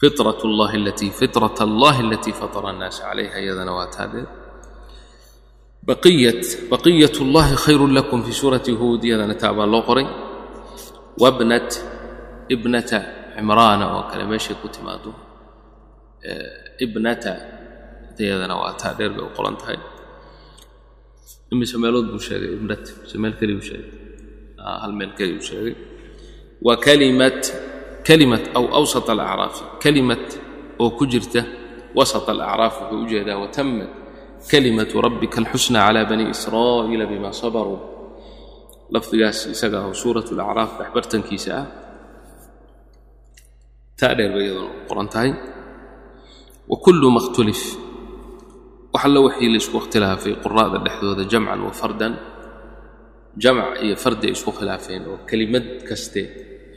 fitrat 0.00 0.40
allahi 0.48 0.76
alatii 0.82 1.10
fitrat 1.20 1.56
allahi 1.68 2.00
alatii 2.06 2.34
fatara 2.40 2.68
annaasa 2.72 3.00
calayha 3.08 3.36
iyadana 3.44 3.72
waa 3.78 3.88
taadee 3.96 4.24
baqiyat 5.88 6.42
baqiyat 6.72 7.16
allahi 7.24 7.54
khayrun 7.64 7.92
lakum 7.98 8.20
fii 8.26 8.36
suurati 8.42 8.72
huud 8.80 9.00
iyadana 9.08 9.34
taa 9.42 9.52
baa 9.58 9.66
loo 9.74 9.82
qoray. 9.88 10.06
Wabnat 11.22 11.70
ibnata 12.54 12.98
cimraana 13.34 13.84
oo 13.96 14.02
kale 14.10 14.24
meeshay 14.30 14.56
ku 14.62 14.68
timaado 14.74 15.10
ibnata 16.84 17.32
iyadana 18.22 18.54
waa 18.62 18.72
taa 18.80 18.92
dheer 18.98 19.10
bay 19.16 19.24
u 19.28 19.30
qoran 19.36 19.56
tahay. 19.60 19.78
Imise 21.52 21.76
meelood 21.82 22.06
buu 22.12 22.22
sheegay 22.28 22.50
ibnat 22.58 22.84
mise 23.02 23.16
meel 23.22 23.34
keli 23.40 23.52
buu 23.58 23.66
sheegay. 23.70 23.90
Hal 24.82 24.92
meel 24.98 25.12
keli 25.18 25.32
buu 25.38 25.46
sheegay. 25.50 25.74
Wa 26.66 26.74
kalimat 26.86 27.40
kalimat 28.08 28.44
aw 28.58 28.64
awsat 28.78 29.06
alacraafi 29.14 29.64
kalimat 29.84 30.26
oo 30.82 30.90
ku 30.98 31.04
jirta 31.12 31.42
wasat 31.98 32.26
alacraaf 32.32 32.74
wuxuu 32.80 33.02
u 33.04 33.10
jeedaa 33.12 33.38
kalimatu 34.50 34.94
rabbika 35.06 35.36
alxusna 35.42 35.78
calaa 35.86 36.04
bani 36.10 36.24
israa'iila 36.34 37.04
bima 37.12 37.30
sabaruu 37.42 37.78
lafdigaas 38.94 39.38
isaga 39.54 39.78
ah 39.86 39.94
suurat 40.02 40.26
alacraaf 40.34 40.70
dhexbartankiisa 40.78 41.50
ah 41.60 41.66
taa 44.00 44.12
dheer 44.18 44.30
bay 44.34 44.44
iyaduna 44.46 44.70
u 44.80 44.84
qoran 44.88 45.08
tahay 45.14 45.30
وكل 46.67 47.01
ما 47.13 47.17
اختلف 47.17 47.61
وحل 48.93 49.15
وحي 49.17 49.45
لسku 49.57 49.75
اختلاafay 49.81 50.33
qراءda 50.43 50.77
dhexdooda 50.85 51.23
جمعا 51.31 51.55
وفردا 51.67 52.09
jamac 53.43 53.77
iyo 53.85 53.95
fardi 54.03 54.25
ay 54.27 54.33
isku 54.37 54.51
khilaafeen 54.57 55.03
oo 55.11 55.17
kelimad 55.29 55.65
kaste 55.89 56.21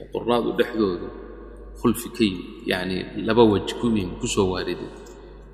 oo 0.00 0.06
qurnaadu 0.14 0.48
dhexdoodu 0.58 1.06
khulfi 1.80 2.08
ka 2.16 2.22
yimid 2.28 2.46
yacnii 2.70 3.02
laba 3.28 3.42
wej 3.52 3.68
ku 3.80 3.86
yimid 3.96 4.10
ku 4.20 4.26
soo 4.34 4.46
waarideen 4.52 4.92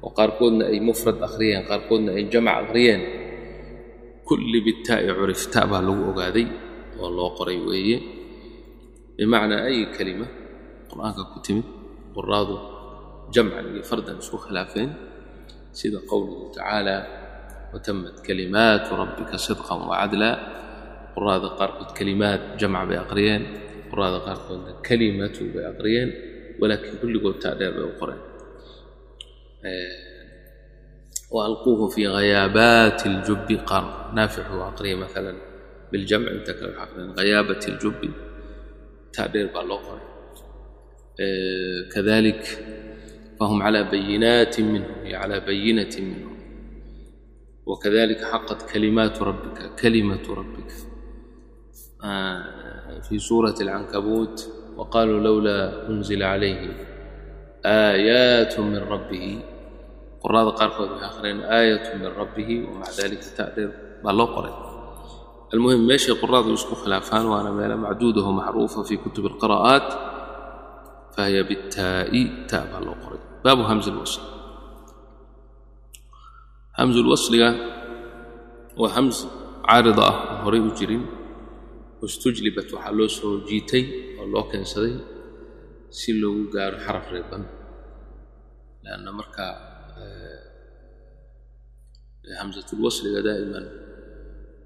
oo 0.05 0.11
qaarkoodna 0.19 0.65
ay 0.73 0.79
mufrad 0.89 1.19
akhriyeen 1.29 1.63
qaarkoodna 1.71 2.11
ay 2.19 2.25
jamac 2.33 2.57
akhriyeen 2.63 3.03
kulli 4.29 4.59
bitaa'i 4.67 5.07
curif 5.19 5.43
ta 5.53 5.61
baa 5.71 5.83
lagu 5.89 6.03
ogaaday 6.11 6.47
oo 7.03 7.09
loo 7.17 7.31
qoray 7.39 7.59
weeye 7.69 7.97
bimacnaa 9.17 9.63
ay 9.71 9.79
kelima 9.97 10.27
qur'aanka 10.91 11.23
ku 11.33 11.39
timid 11.47 11.67
quraadu 12.17 12.55
fardan 13.90 14.18
isku 14.24 14.38
khilaafeen 14.46 14.90
sida 15.80 16.00
qowluhu 16.12 16.52
tacaala 16.56 16.98
watamat 17.74 18.16
kalimaatu 18.28 18.90
rabbika 19.02 19.36
sidqan 19.48 19.80
wacadla 19.90 20.30
quraada 21.16 21.50
qaarkood 21.60 21.90
kalimaad 21.98 22.42
jamc 22.60 22.88
bay 22.90 22.98
aqriyeen 23.06 23.44
quraada 23.92 24.20
qaarkoodna 24.28 24.72
kalimatu 24.88 25.42
bay 25.54 25.66
aqriyeen 25.72 26.10
walaakiin 26.60 26.96
kulligood 27.02 27.38
taa 27.44 27.56
dheer 27.60 27.72
bay 27.78 27.86
u 27.92 27.94
qoreen 28.02 28.22
waalquuhu 31.36 31.86
fii 31.96 32.08
hayaabaati 32.18 33.06
اljubbi 33.14 33.56
qaar 33.70 33.86
naaficu 34.18 34.56
aqriya 34.72 34.96
maalan 35.04 35.38
biljamc 35.92 36.28
inta 36.36 36.54
فهم 43.42 43.64
على 43.64 43.84
بينات 43.84 44.60
منه 44.60 44.88
على 45.06 45.40
بينة 45.40 45.90
منه 46.00 46.32
وكذلك 47.66 48.24
حقت 48.24 48.72
كلمات 48.72 49.22
ربك 49.22 49.76
كلمة 49.82 50.22
ربك 50.30 50.72
في 53.10 53.20
سورة 53.20 53.56
العنكبوت 53.62 54.50
وقالوا 54.78 55.20
لولا 55.20 55.90
أنزل 55.90 56.24
عليه 56.24 56.78
آيات 57.66 58.60
من 58.60 58.78
ربه 58.78 59.44
قراء 60.22 60.50
قارقود 60.50 60.90
آخرين 60.90 61.42
آية 61.42 61.96
من 61.96 62.06
ربه 62.06 62.70
ومع 62.70 62.86
ذلك 63.00 63.24
تعرض 63.38 63.72
بالقرة 64.04 64.72
المهم 65.54 65.88
ماشي 65.88 66.12
قراء 66.12 66.54
يسكو 66.54 66.76
خلافان 66.76 67.26
وأنا 67.26 67.52
مالا 67.52 67.76
معدوده 67.76 68.32
معروفة 68.32 68.84
في 68.84 68.98
كتب 68.98 69.26
القراءات 69.26 69.94
فهي 71.18 71.44
بالتاء 71.44 72.46
تاء 72.48 72.80
بالقرة 72.80 73.31
بالله 73.41 73.55
قرأ 73.55 73.55
باب 73.55 73.59
همز 73.59 73.89
الوصل 73.89 74.21
همز 76.79 76.97
الوصل 76.97 77.35
وهمز 78.77 79.27
عارضة 79.65 80.09
هوري 80.43 80.71
جرين 80.81 81.07
wastujlibat 82.03 82.69
waxaa 82.77 82.93
loo 82.99 83.09
soo 83.19 83.41
jiitay 83.49 83.85
oo 84.21 84.27
loo 84.33 84.45
keensaday 84.51 84.95
si 85.99 86.11
loogu 86.21 86.45
gaaro 86.55 86.77
xaraf 86.85 87.07
reeban 87.15 87.43
leanna 88.85 89.11
markaa 89.19 89.53
hamsatulwasliga 92.41 93.21
daa'iman 93.29 93.67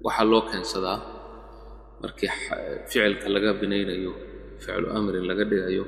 waxaa 0.05 0.25
loo 0.31 0.41
keensadaa 0.51 0.99
markii 2.03 2.31
ficilka 2.89 3.27
laga 3.35 3.51
binaynayo 3.61 4.13
ficlu 4.63 4.87
amrin 4.97 5.25
laga 5.31 5.43
dhigayo 5.51 5.83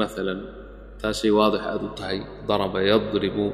maalan 0.00 0.40
taasay 1.00 1.30
waadix 1.38 1.62
aad 1.72 1.82
u 1.86 1.90
tahay 1.98 2.18
daraba 2.48 2.78
yadribu 2.90 3.46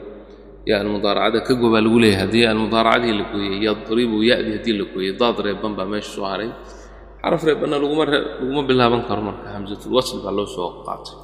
ya 0.68 0.75
almudaaracada 0.82 1.38
ka 1.47 1.52
gobaa 1.62 1.82
lagu 1.85 1.99
leeyahay 2.02 2.20
haddii 2.25 2.44
almudaaracadii 2.52 3.12
la 3.20 3.25
gooyey 3.32 3.56
yadribu 3.66 4.16
ya'dii 4.30 4.54
haddii 4.59 4.75
la 4.80 4.85
gooyey 4.92 5.12
daad 5.20 5.37
reeban 5.47 5.73
baa 5.78 5.88
meesha 5.92 6.11
soo 6.16 6.26
haray 6.32 6.50
xaraf 7.23 7.42
reebanna 7.49 7.76
laguma 7.82 8.62
bilaaban 8.68 9.03
karo 9.09 9.20
marka 9.29 9.46
hamsatulwasli 9.57 10.18
baa 10.24 10.35
loo 10.38 10.46
soo 10.57 10.68
qaatay 10.87 11.16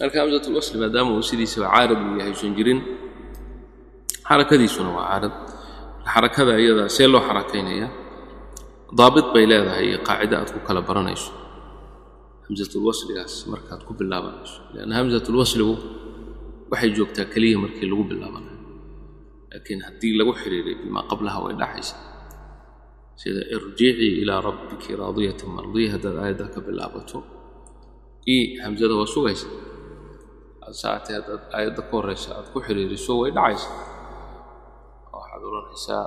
marka 0.00 0.16
hamsatulwasli 0.22 0.76
maadaama 0.82 1.10
uu 1.16 1.24
sidiisaba 1.30 1.66
caarad 1.74 1.98
uu 2.06 2.14
yahay 2.20 2.32
usan 2.36 2.52
jirin 2.58 2.80
xarakadiisuna 4.28 4.90
waa 4.96 5.06
caarad 5.10 5.34
xarakada 6.12 6.52
iyada 6.62 6.84
see 6.96 7.06
loo 7.12 7.22
xarakaynayaa 7.28 7.90
daabit 8.98 9.26
bay 9.34 9.44
leedahay 9.50 9.84
iyo 9.90 9.98
qaacida 10.08 10.34
aad 10.40 10.50
ku 10.54 10.58
kala 10.68 10.80
baranayso 10.88 11.30
hamsatulwasligaas 12.46 13.34
markaad 13.52 13.80
ku 13.88 13.92
bilaabanayso 14.00 14.58
leanna 14.74 14.94
hamsatulwasligu 15.00 15.74
waxay 16.70 16.90
joogtaa 16.98 17.26
keliya 17.32 17.58
markii 17.64 17.88
lagu 17.92 18.04
bilaabanayo 18.10 18.58
laakiin 19.50 19.80
haddii 19.86 20.12
lagu 20.20 20.32
xidhiiray 20.40 20.74
bimaa 20.82 21.04
qablaha 21.10 21.38
way 21.44 21.54
dhaxaysaa. 21.62 22.00
Sida 23.20 23.42
irjicii 23.54 24.12
ilaa 24.22 24.40
rabbiki 24.48 24.90
raadiyatan 25.02 25.50
mardiya 25.56 25.88
haddaad 25.94 26.16
aayadda 26.22 26.46
ka 26.54 26.60
bilaabato 26.66 27.18
i 28.34 28.36
hamsada 28.64 28.94
waa 29.00 29.08
sugaysa. 29.14 29.48
Saatee 30.82 31.14
haddaad 31.18 31.42
aayadda 31.56 31.82
ka 31.88 31.92
horraysa 31.96 32.28
aad 32.38 32.46
ku 32.52 32.58
xidhiiriso 32.66 33.12
way 33.20 33.30
dhacaysaa 33.36 33.74
waxaad 35.16 35.42
odhanaysaa 35.48 36.04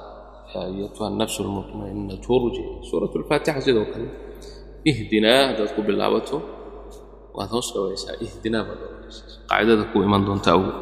yaa 0.53 0.63
ayatuha 0.71 1.07
nafsu 1.21 1.39
lmutma'innatu 1.47 2.27
urjici 2.35 2.63
suurat 2.89 3.11
alfaatixa 3.19 3.61
sidoo 3.67 3.85
kale 3.93 4.07
ihdinaa 4.85 5.41
haddaad 5.49 5.71
ku 5.75 5.81
bilaabato. 5.87 6.37
Waad 7.35 7.49
hoos 7.55 7.67
dhawaysaa 7.73 8.15
ihdinaa 8.25 8.63
baad 8.67 8.79
odhanaysaa 8.85 9.45
qaacidada 9.49 9.83
ku 9.91 9.97
iman 10.07 10.21
doonta 10.27 10.49
awgeed 10.55 10.77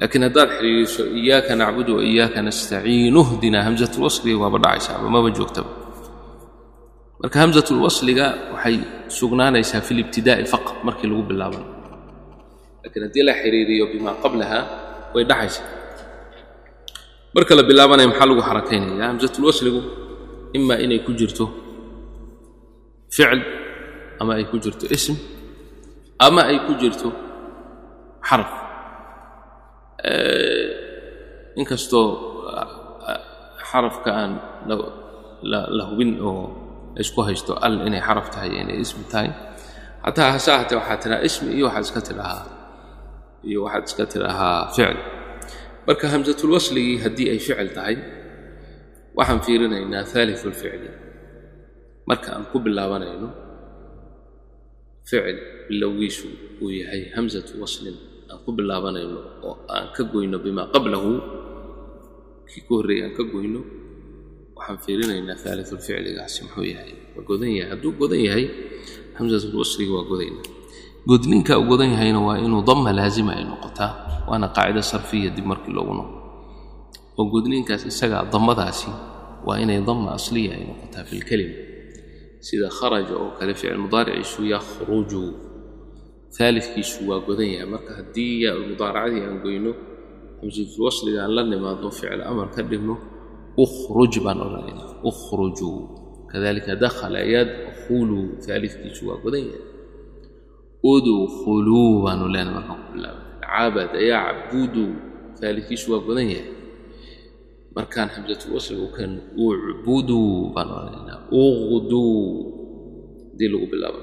laakiin 0.00 0.22
haddaad 0.28 0.48
xidhiiriso 0.56 1.02
iyaaka 1.20 1.52
nacbudu 1.60 1.92
wa 1.96 2.42
nastaciin 2.48 3.16
uhdinaa 3.22 3.62
hamsatulwasliga 3.68 4.38
waaba 4.44 4.58
dhacaysaaba 4.64 5.06
maba 5.14 5.30
joogtaba. 5.38 5.70
Marka 7.20 7.36
hamsatulwasliga 7.44 8.26
waxay 8.54 8.76
sugnaanaysaa 9.18 9.80
fi 9.86 9.92
libtidaa'i 9.94 10.44
faqad 10.52 10.76
markii 10.86 11.08
lagu 11.10 11.22
bilaaban 11.30 11.64
laakiin 12.82 13.02
haddii 13.06 13.24
la 13.28 13.34
xidhiiriyo 13.40 13.86
bimaa 13.92 14.14
qablaha 14.24 14.58
way 15.14 15.24
dhacaysaa. 15.30 15.68
Marka 17.34 17.52
la 17.58 17.62
bilaabanaya 17.68 18.08
maxaa 18.12 18.26
lagu 18.30 18.42
xarakaynaya 18.48 19.04
hamsatulwasligu 19.10 19.80
imaa 20.58 20.78
inay 20.84 21.00
ku 21.06 21.12
jirto 21.20 21.61
ficil 23.14 23.40
ama 24.20 24.32
ay 24.38 24.44
ku 24.50 24.56
jirto 24.64 24.86
ism 24.96 25.14
ama 26.26 26.42
ay 26.50 26.58
ku 26.66 26.72
jirto 26.80 27.08
xaraf. 28.28 28.50
Inkastoo 31.60 32.06
xarafka 33.70 34.10
aan 34.20 34.32
la 35.78 35.84
hubin 35.90 36.12
oo 36.28 36.42
isku 37.02 37.20
haysto 37.28 37.52
al 37.66 37.74
inay 37.88 38.02
xaraf 38.08 38.26
tahay 38.34 38.50
inay 38.62 38.78
ismi 38.84 39.04
tahay. 39.12 39.30
Hataa 40.06 40.28
hase 40.34 40.50
ahatee 40.56 40.76
waxaa 40.80 40.98
tidhahaa 41.02 41.24
ismi 41.28 41.48
iyo 41.56 41.66
waxaad 41.68 41.84
iska 41.88 42.00
tidhahaa 42.08 42.42
iyo 43.48 43.58
waxaad 43.64 43.84
iska 43.90 44.04
tidhahaa 44.12 44.58
ficil. 44.74 44.96
Marka 45.86 46.06
hamsatulwasligii 46.12 46.96
haddii 47.04 47.28
ay 47.32 47.38
ficil 47.46 47.68
tahay 47.76 47.96
waxaan 49.18 49.40
fiirinaynaa 49.46 50.04
haaliu 50.12 50.36
lficli 50.52 50.90
marka 52.08 52.28
aan 52.36 52.44
ku 52.52 52.56
bilaabanayno 52.64 53.28
ficil 55.08 55.38
bilowgiisu 55.68 56.28
uu 56.62 56.70
yahay 56.80 57.02
hamsatu 57.16 57.52
waslin. 57.62 57.96
Aan 58.30 58.38
ku 58.44 58.50
bilaabanayno 58.56 59.20
oo 59.46 59.54
aan 59.74 59.86
ka 59.94 60.02
goyno 60.12 60.38
bimaa 60.44 60.66
qablahu 60.74 61.12
kii 62.48 62.62
ku 62.66 62.72
horreeyay 62.80 63.04
aan 63.10 63.14
ka 63.18 63.22
goyno 63.32 63.60
waxaan 64.56 64.78
fiirinaynaa 64.84 65.36
haaliulficligaasi 65.42 66.38
muxuu 66.46 66.66
yahay. 66.74 66.92
Waa 67.16 67.24
godan 67.28 67.50
yahay 67.58 67.68
hadduu 67.72 67.92
godan 68.00 68.20
yahay 68.28 68.44
hamsatulwasliga 69.18 69.92
waa 69.98 70.06
godayna 70.10 70.40
godninka 71.08 71.52
uu 71.58 71.66
godan 71.70 71.90
yahayna 71.94 72.20
waa 72.26 72.38
inuu 72.44 72.62
damma 72.68 72.90
laazima 72.98 73.32
ay 73.38 73.44
noqotaa 73.50 73.90
waana 74.30 74.48
qaacida 74.56 74.82
sarfiya 74.90 75.28
dib 75.36 75.46
markii 75.50 75.74
loogu 75.76 75.94
noqo 75.98 76.14
oo 77.18 77.24
godninkaas 77.32 77.82
isagaa 77.90 78.22
dammadaasi 78.32 78.86
waa 79.46 79.58
inay 79.62 79.80
damma 79.88 80.08
asliya 80.18 80.50
ay 80.56 80.62
noqotaa 80.70 81.02
fi 81.08 81.14
lkelima 81.20 81.54
sida 82.46 82.68
kharaja 82.78 83.14
oo 83.22 83.30
kale 83.38 83.52
ficil 83.58 83.78
mudaariciisu 83.84 84.40
yakhruju. 84.54 85.22
Aalidkiisu 86.42 86.98
waa 87.08 87.20
godan 87.26 87.48
yahay. 87.54 87.68
Marka 87.74 87.92
haddii 87.98 88.46
mudaaracadii 88.70 89.22
aan 89.26 89.38
goyno 89.44 89.72
hamsatulwasliga 90.40 91.18
aan 91.24 91.32
la 91.36 91.42
nimaadno 91.52 91.88
ficil 91.96 92.20
amar 92.30 92.48
ka 92.54 92.62
dhigno 92.70 92.94
ukhruj 93.64 94.14
baan 94.24 94.38
odhanaynaa 94.46 94.90
ukhrujuu 95.10 95.78
kadalika 96.30 96.72
dakhala 96.84 97.20
yadkhuluu 97.34 98.24
aalidkiisu 98.54 99.02
waa 99.08 99.18
godan 99.24 99.44
yahay. 99.50 99.64
Udkhuluu 100.92 102.02
baanu 102.04 102.24
leenahay 102.34 102.54
markaan 102.58 102.80
ku 102.86 102.90
bilaabay. 102.96 103.26
Cabada 103.44 103.98
yacbudu 104.12 104.84
aalidkiisu 105.44 105.86
waa 105.92 106.02
godan 106.06 106.26
yahay 106.34 106.48
markaan 107.76 108.08
xamsatulwasl 108.14 108.76
ukan 108.88 109.12
ucbuduu 109.46 110.52
baan 110.54 110.68
odhanaynaa 110.76 111.18
uqduu 111.42 112.16
haddii 113.30 113.48
lagu 113.52 113.66
bilaabo. 113.72 114.00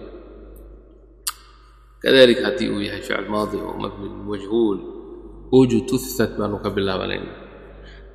Kadalik 2.01 2.39
haddii 2.45 2.69
uu 2.73 2.81
yahay 2.87 3.01
ficil 3.05 3.27
maadi 3.33 3.57
oo 3.67 3.75
mabni 3.83 4.07
majhuul 4.29 4.79
ujtusat 5.59 6.31
baanu 6.39 6.57
ka 6.63 6.69
bilaabanayna 6.75 7.33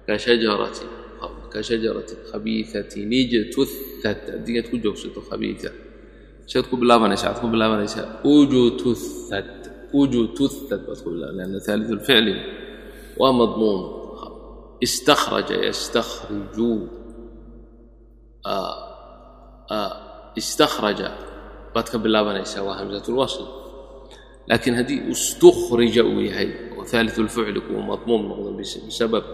ka 0.07 0.15
shajaratin 0.25 0.91
ka 1.53 1.59
shajaratin 1.69 2.19
haddii 2.33 2.61
aad 4.59 4.67
ku 4.71 4.77
joogsato 4.85 5.21
khabiia 5.29 5.71
shaad 6.51 6.67
ku 6.71 6.75
bilaabanaysa 6.81 7.27
waxaad 7.29 7.41
ku 7.43 7.47
bilaabanaysaa 7.55 8.07
ujtusat 8.35 9.51
ujtusat 10.01 10.81
baad 10.87 10.99
ku 11.05 11.09
bilaabanaysaa. 11.15 11.65
ثالث 11.67 11.89
الفعل 11.99 12.27
waa 13.21 13.33
madmuun. 13.41 14.04
استخرج 14.83 15.51
يستخرج 15.51 16.59
istakraja 20.41 21.11
baad 21.75 21.87
ka 21.93 21.99
bilaabanaysaa 21.99 22.63
waa 22.67 22.77
hamsat 22.81 23.09
lwasl 23.09 23.45
laakiin 24.51 24.77
haddii 24.81 25.01
istukrija 25.15 26.03
uu 26.05 26.21
yahay 26.29 26.51
oo 26.79 26.85
thaalitثu 26.91 27.23
lficli 27.27 27.61
kuu 27.67 27.81
madmuum 27.91 28.23
noqdo 28.31 28.51
bisabab 28.59 29.25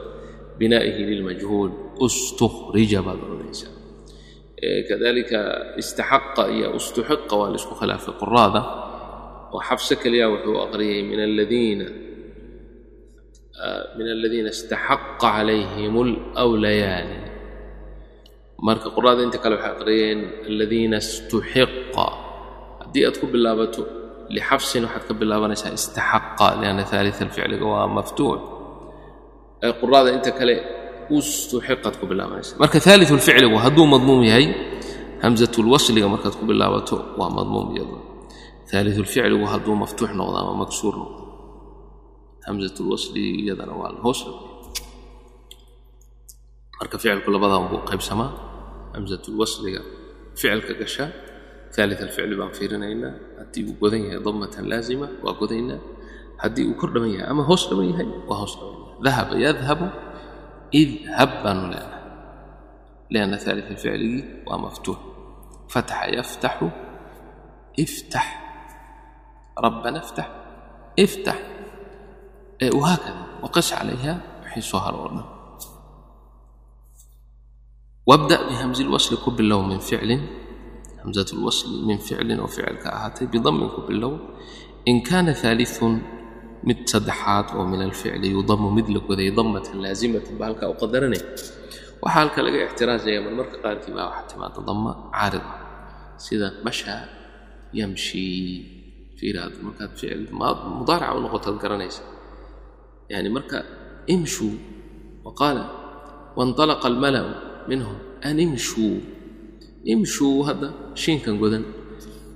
binaa'ihi 0.60 1.02
lilmajhuul 1.10 1.70
istukrija 2.06 3.00
baad 3.06 3.18
odhanaysaa 3.26 3.72
kadalika 4.88 5.38
istaxaqa 5.82 6.42
iyo 6.56 6.68
istuxiqa 6.80 7.34
waa 7.40 7.48
la 7.52 7.56
isku 7.60 7.74
khilaafay 7.80 8.14
quraada 8.22 8.60
oo 9.54 9.60
xabse 9.68 9.94
keliya 10.02 10.26
wuxuu 10.34 10.56
aqriyay 10.66 11.00
min 11.10 11.20
aladiina 11.28 11.86
min 13.98 14.06
aladiina 14.16 14.50
istaxaqa 14.56 15.16
calayhim 15.22 15.94
alwlayaani 16.42 17.18
marka 18.68 18.88
quraada 18.96 19.20
inta 19.26 19.38
kale 19.42 19.54
waxay 19.56 19.72
aqriyeen 19.76 20.20
aladiina 20.50 20.96
istuxiqa 21.04 22.06
haddii 22.82 23.04
aad 23.08 23.16
ku 23.20 23.26
bilaabato 23.34 23.82
lixabsin 24.36 24.82
waxaad 24.86 25.04
ka 25.08 25.14
bilaabanaysaa 25.20 25.72
istaxaqa 25.80 26.46
lianna 26.60 26.82
aalita 26.96 27.20
alficliga 27.26 27.66
waa 27.74 27.86
maftuux 27.98 28.40
quraada 29.80 30.08
inta 30.16 30.30
kale 30.38 30.54
ustuxiqaad 31.18 31.94
ku 32.00 32.04
bilaabanaysa 32.10 32.52
marka 32.62 32.78
aaliu 32.92 33.16
lficligu 33.20 33.56
hadduu 33.64 33.86
madmuum 33.94 34.20
yahay 34.30 34.46
hamzatulwasliga 35.24 36.06
markaad 36.14 36.34
ku 36.40 36.44
bilaabato 36.50 36.96
waa 37.20 37.30
madmuum 37.38 37.66
iyado 37.76 37.96
aaliu 38.76 39.02
lficligu 39.06 39.46
hadduu 39.54 39.74
maftuux 39.82 40.10
noqdo 40.20 40.36
ama 40.42 40.52
maksuur 40.62 40.94
noqdo 41.02 41.20
hamzatulwasli 42.46 43.22
iyadana 43.42 43.74
waa 43.80 43.92
hoos 44.04 44.20
marka 46.78 46.96
ficilku 47.02 47.28
labadan 47.34 47.64
buu 47.70 47.80
qaybsamaa 47.90 48.30
hamzatulwasliga 48.94 49.82
ficilka 50.38 50.72
gasha 50.80 51.04
aalia 51.80 51.98
alficli 52.06 52.34
baan 52.40 52.52
fiirinaynaa. 52.58 53.12
Haddii 53.40 53.62
uu 53.70 53.76
godan 53.82 54.02
yahay 54.06 54.20
damatan 54.26 54.64
laazima 54.72 55.06
waa 55.24 55.34
godaynaa. 55.40 55.80
Haddii 56.42 56.64
uu 56.70 56.76
kor 56.80 56.90
dhaman 56.94 57.10
yahay 57.16 57.28
ama 57.32 57.42
hoos 57.50 57.62
dhaman 57.70 57.86
yahay 57.92 58.08
waa 58.28 58.38
hoos 58.42 58.54
dhaman 58.58 58.74
yahay. 58.80 59.02
Dahaba 59.06 59.34
yadhabu 59.46 59.86
idhab 60.82 61.30
baanu 61.44 61.62
leenahay 61.72 62.02
lianna 63.12 63.36
aalia 63.48 63.64
ficligii 63.82 64.22
waa 64.48 64.58
maftuux. 64.64 64.98
Fataxa 65.72 66.06
yaftaxu 66.18 66.66
iftax 67.84 68.26
rabbana 69.64 69.98
iftax 70.04 70.28
iftax 71.04 71.38
soo 74.70 74.80
haro 74.84 74.98
oo 75.04 75.10
dhan 75.16 75.26
wabda 78.10 78.36
bihamzi 78.48 78.82
lwasli 78.88 79.16
ku 79.24 79.30
bilow 79.38 79.60
min 79.70 79.80
ficlin 79.88 80.22
hamzat 81.02 81.28
lwasli 81.40 81.76
min 81.88 81.98
ficlin 82.06 82.38
oo 82.44 82.50
ficilka 82.54 82.88
ahaatay 82.96 83.26
bidamin 83.32 83.68
ku 83.74 83.80
bilow. 83.88 84.12
In 84.90 84.96
kaana 85.08 85.32
aaliun 85.32 85.94
mid 86.68 86.78
saddexaad 86.92 87.46
oo 87.56 87.64
min 87.72 87.80
alficli 87.88 88.28
yudamu 88.36 88.68
mid 88.76 88.86
la 88.94 89.00
goday 89.08 89.30
damatan 89.38 89.76
laazimatan 89.84 90.34
ba 90.40 90.44
halkaa 90.48 90.68
u 90.72 90.76
qadaranay 90.82 91.22
waxaa 92.02 92.16
halka 92.20 92.38
laga 92.44 92.58
ixtiraazaya 92.68 93.18
marmarka 93.26 93.56
qaarkii 93.64 93.92
baa 93.96 94.06
waxaa 94.12 94.28
timaada 94.30 94.60
dama 94.68 94.92
caarid 95.16 95.44
ah. 95.52 95.58
Sida 96.24 96.48
mashaa 96.66 97.02
yamshi 97.78 98.24
fiiraad. 99.18 99.52
Markaad 99.66 99.90
ficil 99.96 100.20
mudaarica 100.78 101.16
u 101.16 101.20
noqotaad 101.24 101.56
garanaysa 101.62 102.02
yani 103.12 103.28
marka 103.36 103.58
imshuu 104.14 104.54
wa 105.24 105.30
qaala 105.40 105.64
waاnطalaqa 106.36 106.86
almala'u 106.92 107.30
minhum 107.70 107.96
an 108.28 108.36
imshuu 108.46 108.94
imshuu 109.94 110.36
hadda 110.48 110.68
shiinkan 111.02 111.34
godan 111.42 111.64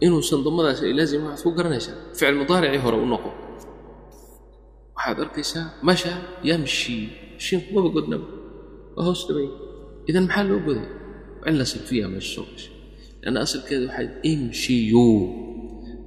inuusan 0.05 0.41
damadaas 0.47 0.81
ay 0.87 0.93
laazim 0.99 1.23
waxaad 1.29 1.43
ku 1.47 1.51
garanaysaa 1.59 1.97
ficil 2.17 2.35
mudaaricii 2.43 2.81
hore 2.85 2.97
u 3.05 3.07
noqo 3.13 3.31
waxaad 4.97 5.19
arkaysaa 5.25 5.65
masha 5.89 6.13
yamshi 6.51 6.95
shiinku 7.47 7.69
maba 7.77 7.89
godnaba 7.97 8.27
waa 8.97 9.05
hoos 9.09 9.21
dhabay 9.29 9.49
idan 10.11 10.25
maxaa 10.29 10.45
loo 10.51 10.61
goday 10.67 10.89
cilla 11.45 11.65
sarfiya 11.73 12.07
meesha 12.13 12.31
soo 12.37 12.47
gashay 12.53 12.73
lanna 13.23 13.39
asalkeeda 13.47 13.85
waxay 13.91 14.09
imshiyuu 14.33 15.19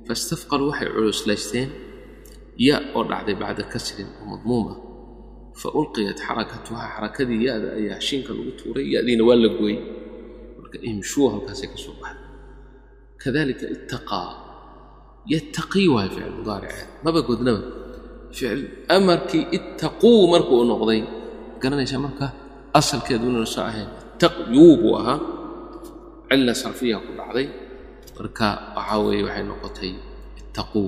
fastafqaluu 0.07 0.67
waxay 0.71 0.89
culuslaysteen 0.95 1.69
ya 2.57 2.75
oo 2.97 3.03
dhacday 3.09 3.35
bacda 3.41 3.63
kasrin 3.73 4.09
oo 4.19 4.25
madmuum 4.33 4.65
ah 4.73 4.77
fa 5.61 5.67
ulqiyat 5.79 6.17
xarakatuha 6.27 6.83
xarakadii 6.93 7.41
ya-da 7.47 7.69
ayaa 7.79 7.99
shiinka 8.07 8.31
lagu 8.37 8.51
tuuray 8.59 8.85
ya-diina 8.93 9.23
waa 9.29 9.37
la 9.43 9.49
gooyey. 9.57 9.79
Marka 10.57 10.77
imshuu 10.89 11.25
halkaasay 11.33 11.67
ka 11.73 11.77
baxday. 12.01 12.17
Kadalika 13.21 13.65
ittaqaa 13.75 14.29
yattaqii 15.33 15.87
waayo 15.93 16.09
ficil 16.13 16.33
mudaariceed 16.39 16.89
maba 17.05 17.19
godnaba. 17.29 17.61
Ficil 18.29 18.59
amarkii 18.95 19.43
ittaquu 19.57 20.09
markuu 20.33 20.61
noqday 20.71 21.01
garanaysaa 21.61 22.01
marka 22.05 22.25
asalkeedu 22.79 23.25
inuna 23.29 23.49
soo 23.55 23.65
ahayn 23.71 23.89
taqyuu 24.21 24.73
buu 24.81 24.95
ahaa. 25.01 25.17
Cilla 26.29 26.53
sarfiya 26.61 26.97
ku 27.05 27.11
dhacday. 27.19 27.47
Marka 28.17 28.47
waxaa 28.77 28.99
weeye 29.05 29.23
waxay 29.27 29.43
noqotay 29.51 29.91
ittaquu 30.41 30.81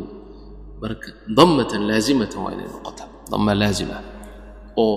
marka 0.81 1.09
damatan 1.37 1.81
laazimatan 1.89 2.39
waa 2.43 2.53
inay 2.55 2.67
noqota 2.75 3.03
dama 3.31 3.51
laazima. 3.61 3.97
Oo 4.81 4.95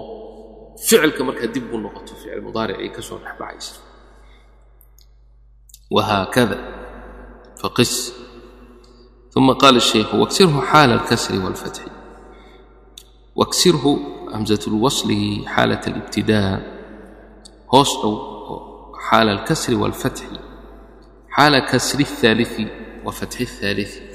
ficilka 0.78 1.24
markaa 1.24 1.48
dib 1.54 1.64
u 1.74 1.78
noqoto 1.78 2.14
ficil 2.14 2.40
mudaaric 2.46 2.78
ay 2.82 2.90
ka 2.96 3.02
wahaakada 5.94 6.56
faqis. 7.60 7.92
Uma 9.36 9.54
qaala 9.62 9.78
الshaykhu 9.80 10.20
waksirhu 10.22 10.60
xaala 10.70 10.92
اlkasri 11.00 11.38
wاlfatxi 11.44 11.88
waksirhu 13.40 13.90
hamزaة 14.34 14.64
اlwaslihi 14.72 15.44
xaalaة 15.54 15.84
اlاbtidaa 15.90 16.52
hoos 17.72 17.92
dhow 18.02 18.14
xaala 19.08 19.30
اlkasri 19.36 19.74
wاlfatxi 19.82 20.28
xaala 21.36 21.58
kasri 21.72 22.04
الثaaliثi 22.08 22.64
wa 23.04 23.12
fatxi 23.18 23.42
الثaaliثi 23.48 24.11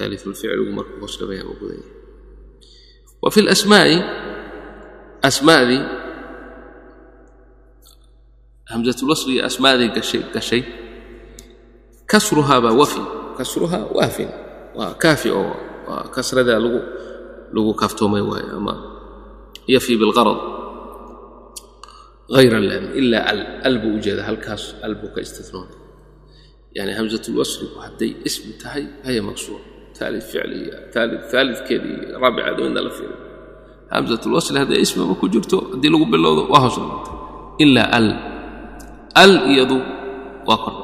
ثالث 0.00 0.26
الفعل 0.26 0.60
ومركوس 0.60 1.22
بها 1.22 1.44
وقضيه 1.44 1.82
وفي 3.22 3.40
الأسماء 3.40 3.88
أسماء 5.24 5.62
ذي 5.62 5.88
همزة 8.70 8.96
الوصل 9.02 9.40
أسماء 9.40 9.76
ذي 9.76 9.88
كشيء 10.34 10.64
كسرها 12.08 12.58
وفي 12.58 13.00
كسرها 13.38 13.84
واف 13.84 14.28
وكافئ 14.76 15.52
وكسر 15.88 16.40
ذا 16.40 16.58
لغو 16.58 16.80
لغو 17.52 17.74
كفتومي 17.74 18.20
وهي 18.20 18.42
أما 18.42 18.96
يفي 19.68 19.96
بالغرض 19.96 20.56
غير 22.30 22.58
اللام 22.58 22.84
إلا 22.84 23.32
ال 23.32 23.40
ألب 23.40 23.84
وجد 23.84 24.18
هل 24.18 24.34
كاس 24.34 24.74
ألبك 24.84 25.18
استثنون 25.18 25.66
يعني 26.72 27.00
همزة 27.00 27.22
الوصل 27.28 27.76
وحدي 27.76 28.16
اسم 28.26 28.50
تهي 28.60 28.86
هي 29.02 29.20
مكسور 29.20 29.60
ثالث 30.00 30.24
فعلية 30.32 30.90
ثالث 30.94 31.20
ثالث 31.32 31.58
كذي 31.68 32.12
رابع 32.22 32.52
دون 32.52 32.78
الفعل 32.78 33.14
همزة 33.92 34.20
الوصل 34.26 34.58
هذا 34.58 34.76
اسم 34.84 35.08
ما 35.08 35.14
كجرته 35.14 35.80
دي 35.80 35.88
لغو 35.88 36.04
بالله 36.04 36.30
وهو 36.52 36.76
إلا 37.60 37.82
ال 37.98 38.08
ال 39.24 39.32
يدو 39.58 39.80
وقر 40.46 40.74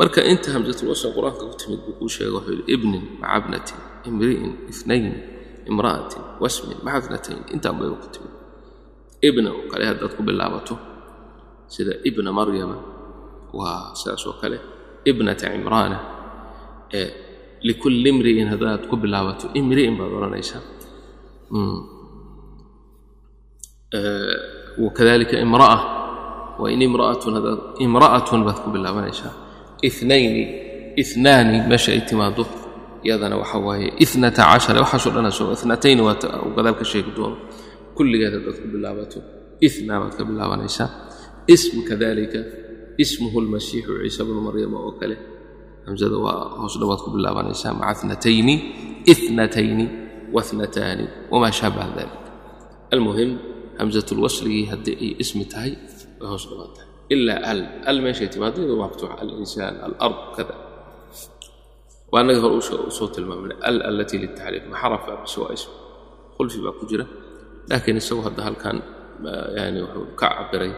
marka 0.00 0.22
inta 0.32 0.48
hamsatul 0.54 0.88
wasl 0.94 1.10
qur-aanka 1.14 1.44
ku 1.50 1.54
timid 1.60 1.80
buu 1.86 1.94
kuu 1.98 2.08
sheega 2.14 2.30
wuxuu 2.38 2.54
yidhi 2.62 2.72
ibnin 2.74 3.02
maca 3.22 3.38
bnatin 3.46 3.78
imri'in 4.08 4.52
ifnayn 4.72 5.06
imra'atin 5.70 6.22
wasmin 6.42 6.78
maca 6.86 6.98
bnatayn 7.10 7.40
intaan 7.54 7.74
bayba 7.78 7.96
ku 8.02 8.08
timid 8.14 8.32
ibna 9.28 9.48
oo 9.54 9.62
kale 9.70 9.84
haddaad 9.90 10.12
ku 10.16 10.22
bilaabato 10.28 10.74
sida 11.74 11.92
ibna 12.08 12.30
maryama 12.38 12.76
waa 13.58 13.92
sidaas 13.98 14.22
oo 14.30 14.34
kale 14.42 14.58
ibnata 15.10 15.46
cimraana 15.52 15.98
ee 17.00 17.08
likulli 17.67 18.09
imri'in 18.13 18.47
haddaad 18.53 18.81
ku 18.89 18.95
bilaabato. 19.03 19.45
Imri'in 19.59 19.93
baad 19.99 20.11
odhanaysaa. 20.17 20.61
Wakadalika 24.83 25.35
imra'a. 25.45 25.77
Wain 26.61 26.81
imra'atun 26.87 27.33
haddaad 27.37 27.59
imra'atun 27.85 28.39
baad 28.47 28.59
ku 28.63 28.69
bilaabanaysaa. 28.75 29.33
Inayni 29.87 30.43
inaani 31.01 31.57
meesha 31.69 31.91
ay 31.95 32.01
timaado 32.09 32.43
iyadana 33.05 33.35
waxa 33.41 33.57
waaye 33.67 33.87
inata 34.03 34.43
cashara 34.51 34.79
waxaasoo 34.83 35.11
dhana 35.15 35.31
soo 35.37 35.53
inatayni 35.65 36.01
waa 36.07 36.83
sheegi 36.91 37.11
doono 37.17 37.37
kulligeed 37.95 38.33
haddaad 38.37 38.57
ku 38.63 38.67
bilaabato. 38.73 39.19
Ithnaa 39.67 39.99
baad 40.01 40.13
ka 40.17 40.23
bilaabanaysaa. 40.29 40.89
Ism 41.55 41.75
kadalika 41.89 42.39
ismuhu 43.03 43.37
almasiixu 43.43 43.91
ciisa 44.01 44.23
bnu 44.27 44.41
maryama 44.47 44.77
oo 44.87 44.91
kale 44.99 45.15
hamsada 45.87 46.17
waa 46.25 46.37
hoos 46.61 46.75
dhawaad 46.81 47.01
ku 47.05 47.09
bilaabanaysaa 47.15 47.73
maca 47.79 47.93
tnatayni 48.01 48.55
ithnatayni 49.11 49.85
waithnataani 50.35 51.05
wamaa 51.31 51.53
shaabaha 51.59 51.89
dalik 51.97 52.21
almuhim 52.95 53.31
hamsat 53.79 54.07
lwasligii 54.19 54.65
haddii 54.71 54.95
ay 55.05 55.11
ismi 55.23 55.45
tahay 55.53 55.71
way 56.19 56.27
hoos 56.33 56.43
dhawaad 56.49 56.71
tahay 56.77 56.89
ilaa 57.13 57.39
al 57.51 57.59
al 57.91 57.97
meeshay 58.05 58.27
timaado 58.33 58.57
iyadoo 58.61 58.79
maftuux 58.83 59.11
alinsaan 59.21 59.75
alard 59.87 60.19
kada 60.37 60.55
waa 62.11 62.19
annaga 62.21 62.39
hore 62.43 62.55
u 62.59 62.91
soo 62.97 63.07
tilmaamnay 63.15 63.57
al 63.69 63.77
alatii 63.89 64.19
liltaxriif 64.23 64.63
ma 64.71 64.75
xarafa 64.81 65.11
bise 65.23 65.37
waa 65.43 65.51
ism 65.57 65.71
khulfi 66.35 66.57
baa 66.65 66.73
ku 66.79 66.83
jira 66.91 67.05
laakiin 67.69 67.97
isagu 68.01 68.21
hadda 68.27 68.41
halkan 68.47 68.77
yani 69.57 69.79
wuxuu 69.85 70.05
ka 70.19 70.27
cabiray 70.37 70.71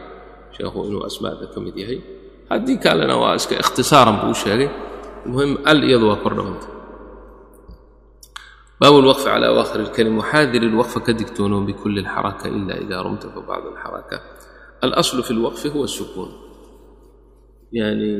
sheekhu 0.56 0.78
inuu 0.88 1.02
asmaada 1.08 1.44
ka 1.54 1.58
mid 1.64 1.76
yahay 1.82 1.98
haddii 2.50 2.76
kalena 2.84 3.14
waa 3.22 3.34
iska 3.40 3.54
ikhtisaaran 3.62 4.16
buu 4.20 4.30
u 4.36 4.38
sheegay 4.44 4.68
muhiim 5.26 5.52
al 5.72 5.80
iyadu 5.88 6.04
waa 6.10 6.22
kor 6.22 6.34
dhamantay 6.38 6.72
bab 8.80 8.94
اlwqf 9.00 9.24
calى 9.26 9.46
awaakhir 9.52 9.78
اlkalim 9.86 10.14
waxaadir 10.20 10.62
اlwqfa 10.70 10.98
ka 11.06 11.12
digtoonoon 11.20 11.64
bikuli 11.70 12.00
اlxaraka 12.04 12.46
ila 12.58 12.74
ida 12.84 12.96
rumta 13.04 13.26
fabacd 13.34 13.64
اlxaraka 13.72 14.16
alaslu 14.84 15.20
fi 15.26 15.32
اlwaqfi 15.36 15.68
huwa 15.74 15.86
sukuun 15.98 16.30
yani 17.80 18.10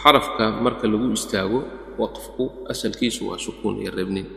xarafka 0.00 0.44
marka 0.64 0.84
lagu 0.92 1.06
istaago 1.18 1.58
waqfku 2.02 2.44
asalkiisu 2.72 3.20
waa 3.28 3.38
sukuun 3.46 3.74
iyo 3.82 3.90
reebnin 3.96 4.28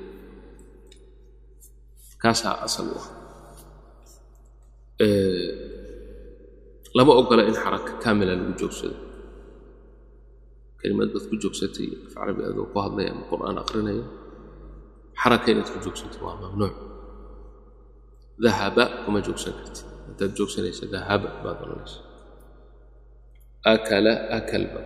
kaasaa 2.22 2.56
asal 2.68 2.88
u 2.96 2.98
ah. 3.00 3.08
Lama 6.96 7.12
ogola 7.20 7.44
in 7.44 7.56
xaraka 7.64 7.92
kamila 8.04 8.32
lagu 8.40 8.54
joogsado 8.60 8.96
kelimad 10.86 11.10
baad 11.14 11.26
ku 11.32 11.36
joogsatay 11.44 11.88
af 12.06 12.14
carabi 12.16 12.42
adoo 12.50 12.66
ku 12.74 12.78
hadlaya 12.86 13.10
ama 13.14 13.24
qur'aan 13.32 13.58
aqrinaya 13.64 14.06
xaraka 15.22 15.48
inaad 15.54 15.70
ku 15.74 15.78
joogsato 15.86 16.18
waa 16.26 16.36
mamnuuc 16.44 16.76
dahaba 18.44 18.84
kuma 19.04 19.20
joogsan 19.28 19.54
kartid 19.60 19.88
haddaad 20.08 20.32
joogsanaysa 20.38 20.86
dahaba 20.96 21.30
baad 21.44 21.58
oranaysa 21.66 22.00
akala 23.74 24.14
akalba 24.38 24.82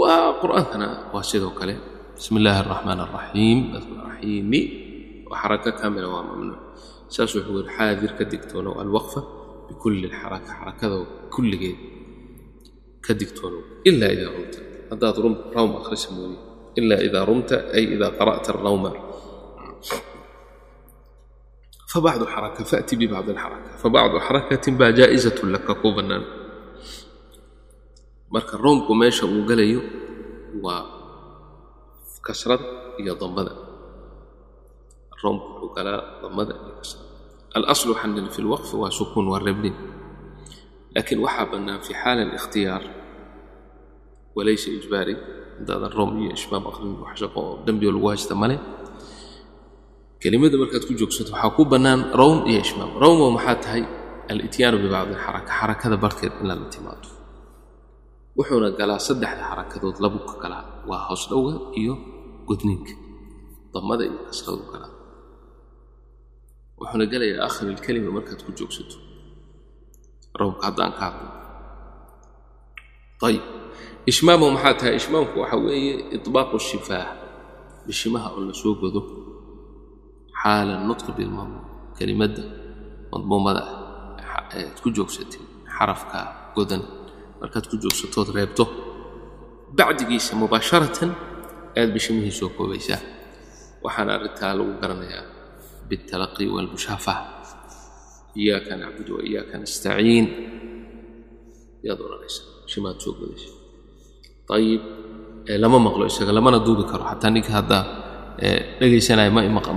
waa 0.00 0.26
qur'aankana 0.42 0.88
waa 1.14 1.24
sidoo 1.30 1.52
kale 1.58 1.74
bismi 2.16 2.36
illaahi 2.40 2.60
araxmaan 2.64 3.00
araxiim 3.06 3.58
raxiimi 4.06 4.60
waa 5.28 5.38
xaraka 5.42 5.70
kaamila 5.80 6.06
waa 6.14 6.24
mamnuuc 6.30 6.60
saas 7.14 7.30
wuxuu 7.36 7.54
yidhi 7.58 7.72
xaadir 7.78 8.12
ka 8.18 8.24
digtoonow 8.32 8.74
alwaqfa 8.84 9.20
bikulli 9.68 10.06
alxaraka 10.10 10.50
xarakada 10.58 10.96
kulligeed 11.34 11.78
ka 13.04 13.12
digtoonow 13.20 13.62
ila 13.88 14.06
idaa 14.14 14.30
rumta. 14.36 14.58
Haddaad 14.90 15.16
rawm 15.56 15.72
akhrisa 15.80 16.08
mooye. 16.16 16.38
Ila 16.80 16.96
idaa 17.06 17.24
rumta 17.28 17.56
ay 17.76 17.84
idaa 17.96 18.10
qara'ta 18.18 18.50
arawma 18.56 18.90
fabacdu 21.92 22.24
xaraka 22.34 22.62
faأti 22.70 22.94
bibacdi 23.00 23.30
alxaraka 23.36 23.70
fabacdu 23.82 24.16
xarakatin 24.26 24.74
baa 24.80 24.90
jaa'izatun 24.98 25.48
laka 25.54 25.72
ku 25.80 25.88
bannaan 25.96 26.24
marka 28.32 28.54
roomku 28.64 28.92
meesha 29.00 29.24
uu 29.28 29.44
gelayo 29.48 29.80
waa 30.64 30.82
kasrada 32.26 32.64
iyo 33.00 33.12
dambada. 33.20 33.52
Roomku 35.20 35.46
wuxuu 35.60 35.70
galaa 35.76 36.00
dambada 36.24 36.54
iyo 36.64 36.72
kasrada 36.80 37.08
alaslu 37.58 37.92
waxaan 37.92 38.10
nili 38.16 38.30
fi 38.34 38.40
lwaqfi 38.46 38.74
waa 38.80 38.88
sukuun 38.98 39.26
waa 39.32 39.40
rebnin 39.46 39.74
laakiin 40.94 41.20
waxaa 41.26 41.46
bannaan 41.52 41.80
fi 41.86 41.92
xaala 42.02 42.20
alikhtiyaar. 42.26 42.82
Walaysa 44.36 44.68
ijbaari 44.78 45.14
haddaadan 45.58 45.92
room 45.98 46.10
iyo 46.22 46.30
ishmaam 46.38 46.64
aqrin 46.70 46.92
wax 47.04 47.14
shaqo 47.22 47.38
oo 47.48 47.54
dembiyo 47.66 47.90
lagu 47.96 48.06
haysta 48.12 48.34
male 48.42 48.56
kelimada 50.22 50.56
markaad 50.62 50.84
ku 50.88 50.92
joogsato 51.00 51.30
waxaa 51.34 51.50
ku 51.56 51.62
bannaan 51.72 52.00
rowm 52.20 52.38
iyo 52.50 52.60
ishmaam 52.66 52.90
rowmo 53.02 53.26
maxaa 53.36 53.56
tahay? 53.64 53.82
Alityaanu 54.32 54.76
bibacdi 54.84 55.12
alxaraka 55.14 55.52
xarakada 55.58 55.96
barhkeed 56.04 56.32
in 56.40 56.46
lala 56.50 56.66
timaado. 56.74 57.08
Wuxuuna 58.38 58.68
galaa 58.80 59.00
saddexda 59.08 59.42
xarakadood 59.50 59.96
labu 60.04 60.18
ka 60.28 60.34
galaa. 60.42 60.64
Waa 60.88 61.00
hoos 61.08 61.22
dhowga 61.30 61.52
iyo 61.80 61.94
gudninka 62.48 62.94
damada 63.74 64.02
iyo 64.08 64.18
kasradu 64.28 64.64
galaa. 64.72 64.92
Wuxuuna 66.80 67.04
gelayaa 67.12 67.40
aakhir 67.46 67.66
ilkelima 67.74 68.10
markaad 68.16 68.40
ku 68.46 68.50
joogsato 68.58 68.96
rowmka 70.39 70.63
haddaan 70.67 70.91
ka 70.97 71.01
hadlo 71.07 71.27
ayib 73.27 73.43
ishmaamhu 74.11 74.47
maxaa 74.55 74.73
tahay 74.79 74.95
ishmaamku 75.01 75.35
waxaa 75.41 75.59
weeye 75.67 75.93
iطbaaqu 76.17 76.55
shifaah 76.69 77.07
bishimaha 77.87 78.27
oo 78.37 78.41
la 78.49 78.53
soo 78.61 78.73
godo 78.81 79.01
xaala 80.41 80.73
nutqi 80.89 81.11
bilmadmuum 81.17 81.65
kelimadda 81.97 82.43
madmuumada 83.11 83.61
ah 84.21 84.43
ead 84.59 84.75
ku 84.83 84.89
joogsatay 84.97 85.41
xarafka 85.75 86.19
godan 86.55 86.83
markaad 87.41 87.65
ku 87.71 87.75
joogsatood 87.83 88.27
reebto 88.37 88.63
bacdigiisa 89.77 90.31
mubaasharatan 90.41 91.09
aad 91.79 91.89
bishimihii 91.95 92.35
soo 92.39 92.49
koobaysaa 92.57 93.01
waxaana 93.85 94.11
arrintaa 94.17 94.51
lagu 94.59 94.73
garanayaa 94.81 95.25
biاltalaqi 95.89 96.43
wاlmushaafaha 96.55 97.21
iyaaka 98.40 98.72
nacbudu 98.80 99.10
wa 99.18 99.22
iyaaka 99.28 99.54
nastaciin 99.62 100.26
yaad 101.86 101.98
odhanaysaa 102.06 102.46
shimaad 102.72 102.96
soo 103.04 103.12
godaysa 103.20 103.50
ayib 104.56 104.82
lama 105.62 105.78
maqlo 105.86 106.02
isaga 106.12 106.32
lamana 106.38 106.58
duubi 106.66 106.84
karo 106.90 107.02
xataa 107.10 107.30
ninka 107.34 107.52
haddaa 107.58 107.82
dhegaysanaya 108.80 109.30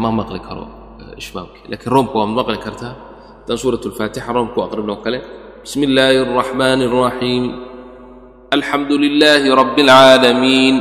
ma 0.03 0.09
maqli 0.19 0.39
karo 0.47 0.65
ishmaamki 1.21 1.59
lakiin 1.71 1.91
roomka 1.95 2.15
waad 2.19 2.31
maqli 2.39 2.57
kartaa 2.65 2.93
haddaan 3.39 3.59
suurat 3.61 3.81
alfaatixa 3.89 4.31
roomku 4.37 4.57
aqrin 4.65 4.89
oo 4.93 4.99
kale 5.05 5.19
bismi 5.63 5.83
illaahi 5.89 6.17
araxmaani 6.25 6.83
araxiim 6.91 7.43
alxamdu 8.55 8.93
lilaahi 9.05 9.47
rabbi 9.61 9.81
alcaalamiin 9.83 10.75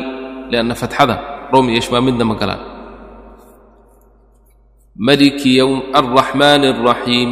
lianna 0.52 0.74
fatxada 0.82 1.14
room 1.52 1.66
iyo 1.70 1.78
ishmaam 1.84 2.04
midna 2.08 2.24
ma 2.30 2.34
galaan 2.42 2.62
maliki 5.06 5.50
yowm 5.60 5.78
alraxmaani 6.00 6.66
alraxiim 6.74 7.30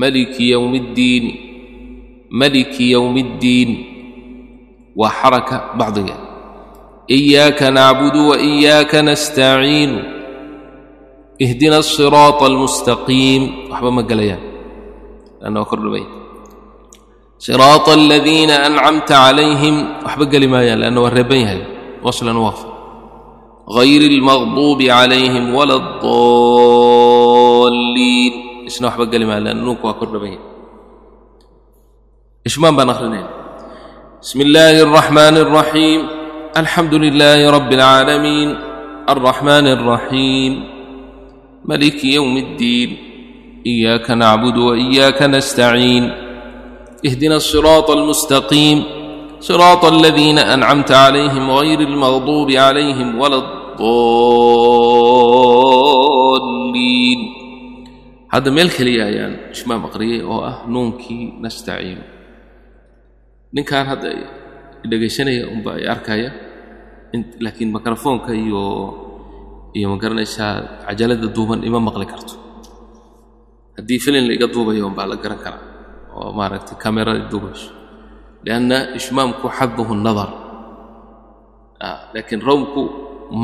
ملك 0.00 0.40
يوم 0.40 0.74
الدين 0.74 1.24
ملك 2.30 2.80
يوم 2.80 3.16
الدين 3.16 3.84
وحركة 4.96 5.72
بعضها 5.74 6.16
إياك 7.10 7.62
نعبد 7.62 8.16
وإياك 8.16 8.94
نستعين 8.94 10.02
اهدنا 11.42 11.78
الصراط 11.78 12.42
المستقيم 12.42 13.42
وحبا 13.70 13.90
ما 13.90 14.02
لأنه 15.42 15.62
أكر 15.62 15.78
البيت 15.78 16.06
صراط 17.38 17.88
الذين 17.88 18.50
أنعمت 18.50 19.12
عليهم 19.12 19.88
وحبا 20.04 20.24
قال 20.24 20.48
ما 20.48 20.74
لأنه 20.76 21.06
الربيها 21.06 21.58
وصلا 22.02 22.38
وافا 22.38 22.70
غير 23.68 24.00
المغضوب 24.10 24.82
عليهم 24.82 25.54
ولا 25.54 25.74
الضالين 25.74 27.70
إيش 28.69 28.81
وحبا 28.81 29.05
قال 29.05 29.27
ما 29.27 29.39
لأنه 29.39 29.73
كر 29.73 30.17
بيت 30.17 30.39
إيش 32.45 32.59
ما 32.59 32.69
بنخرنين 32.69 33.25
بسم 34.21 34.41
الله 34.41 34.81
الرحمن 34.81 35.37
الرحيم 35.37 36.07
الحمد 36.57 36.93
لله 36.93 37.51
رب 37.51 37.73
العالمين 37.73 38.57
الرحمن 39.09 39.67
الرحيم 39.67 40.63
ملك 41.65 42.03
يوم 42.03 42.37
الدين 42.37 42.97
اياك 43.67 44.11
نعبد 44.11 44.57
واياك 44.57 45.21
نستعين 45.21 46.03
اهدنا 47.05 47.35
الصراط 47.35 47.91
المستقيم 47.91 48.83
صراط 49.39 49.85
الذين 49.85 50.39
انعمت 50.39 50.91
عليهم 50.91 51.51
غير 51.51 51.79
المغضوب 51.79 52.51
عليهم 52.51 53.19
ولا 53.19 53.35
الضالين 53.35 54.15
هذا 57.19 57.38
hadda 58.32 58.48
meel 58.56 58.70
keliya 58.76 59.04
ayaan 59.10 59.34
ishmaam 59.54 59.82
aqriyay 59.88 60.20
oo 60.32 60.40
ah 60.50 60.56
nuunkii 60.72 61.22
nastaciinu 61.42 62.04
ninkan 63.54 63.84
hadda 63.90 64.08
dhegaysanaya 64.90 65.44
unba 65.54 65.70
ay 65.78 65.84
arkaya 65.94 66.30
laakiin 67.44 67.70
mikrofoonka 67.76 68.30
iyo 68.44 68.62
iyo 69.76 69.86
ma 69.92 69.96
garanaysaa 70.02 70.52
cajaladda 70.86 71.26
duuban 71.36 71.60
ima 71.68 71.78
maqli 71.88 72.06
karto. 72.12 72.34
Haddii 73.76 73.98
filin 74.04 74.24
laiga 74.30 74.46
duubayo 74.54 74.82
unbaa 74.90 75.06
la 75.10 75.16
garan 75.22 75.40
karaa 75.44 75.64
oo 76.18 76.30
maaragtay 76.38 76.76
kamerada 76.84 77.22
duubayso 77.32 77.70
lianna 78.46 78.76
ishmaamku 78.98 79.46
xadduhu 79.58 79.92
nadar. 80.06 80.30
Ah, 81.86 81.98
laakiin 82.14 82.40
rawmku 82.48 82.80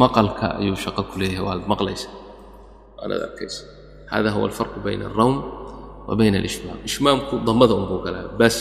maqalka 0.03 0.46
ayuu 0.61 0.79
shaqo 0.85 1.03
ku 1.11 1.14
leeyahay 1.20 1.42
waad 1.46 1.62
maqlaysa. 1.72 2.09
Waanaad 2.99 3.22
arkaysa 3.29 3.62
hada 4.12 4.31
huwa 4.35 4.47
alfarqu 4.51 4.79
bayna 4.87 5.05
alrawm 5.11 5.37
wa 6.09 6.12
bayna 6.19 6.37
alishmaam 6.42 6.79
ishmaamku 6.88 7.35
dammada 7.47 7.75
unbuu 7.81 8.01
galaa 8.07 8.27
bas 8.40 8.57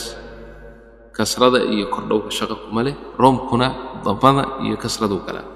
kasrada 1.16 1.58
iyo 1.74 1.86
kordhowga 1.94 2.30
shaqa 2.38 2.54
kuma 2.62 2.80
leh 2.86 2.94
roomkuna 3.22 3.66
dammada 4.04 4.42
iyo 4.64 4.76
kasraduu 4.84 5.20
galaa 5.26 5.46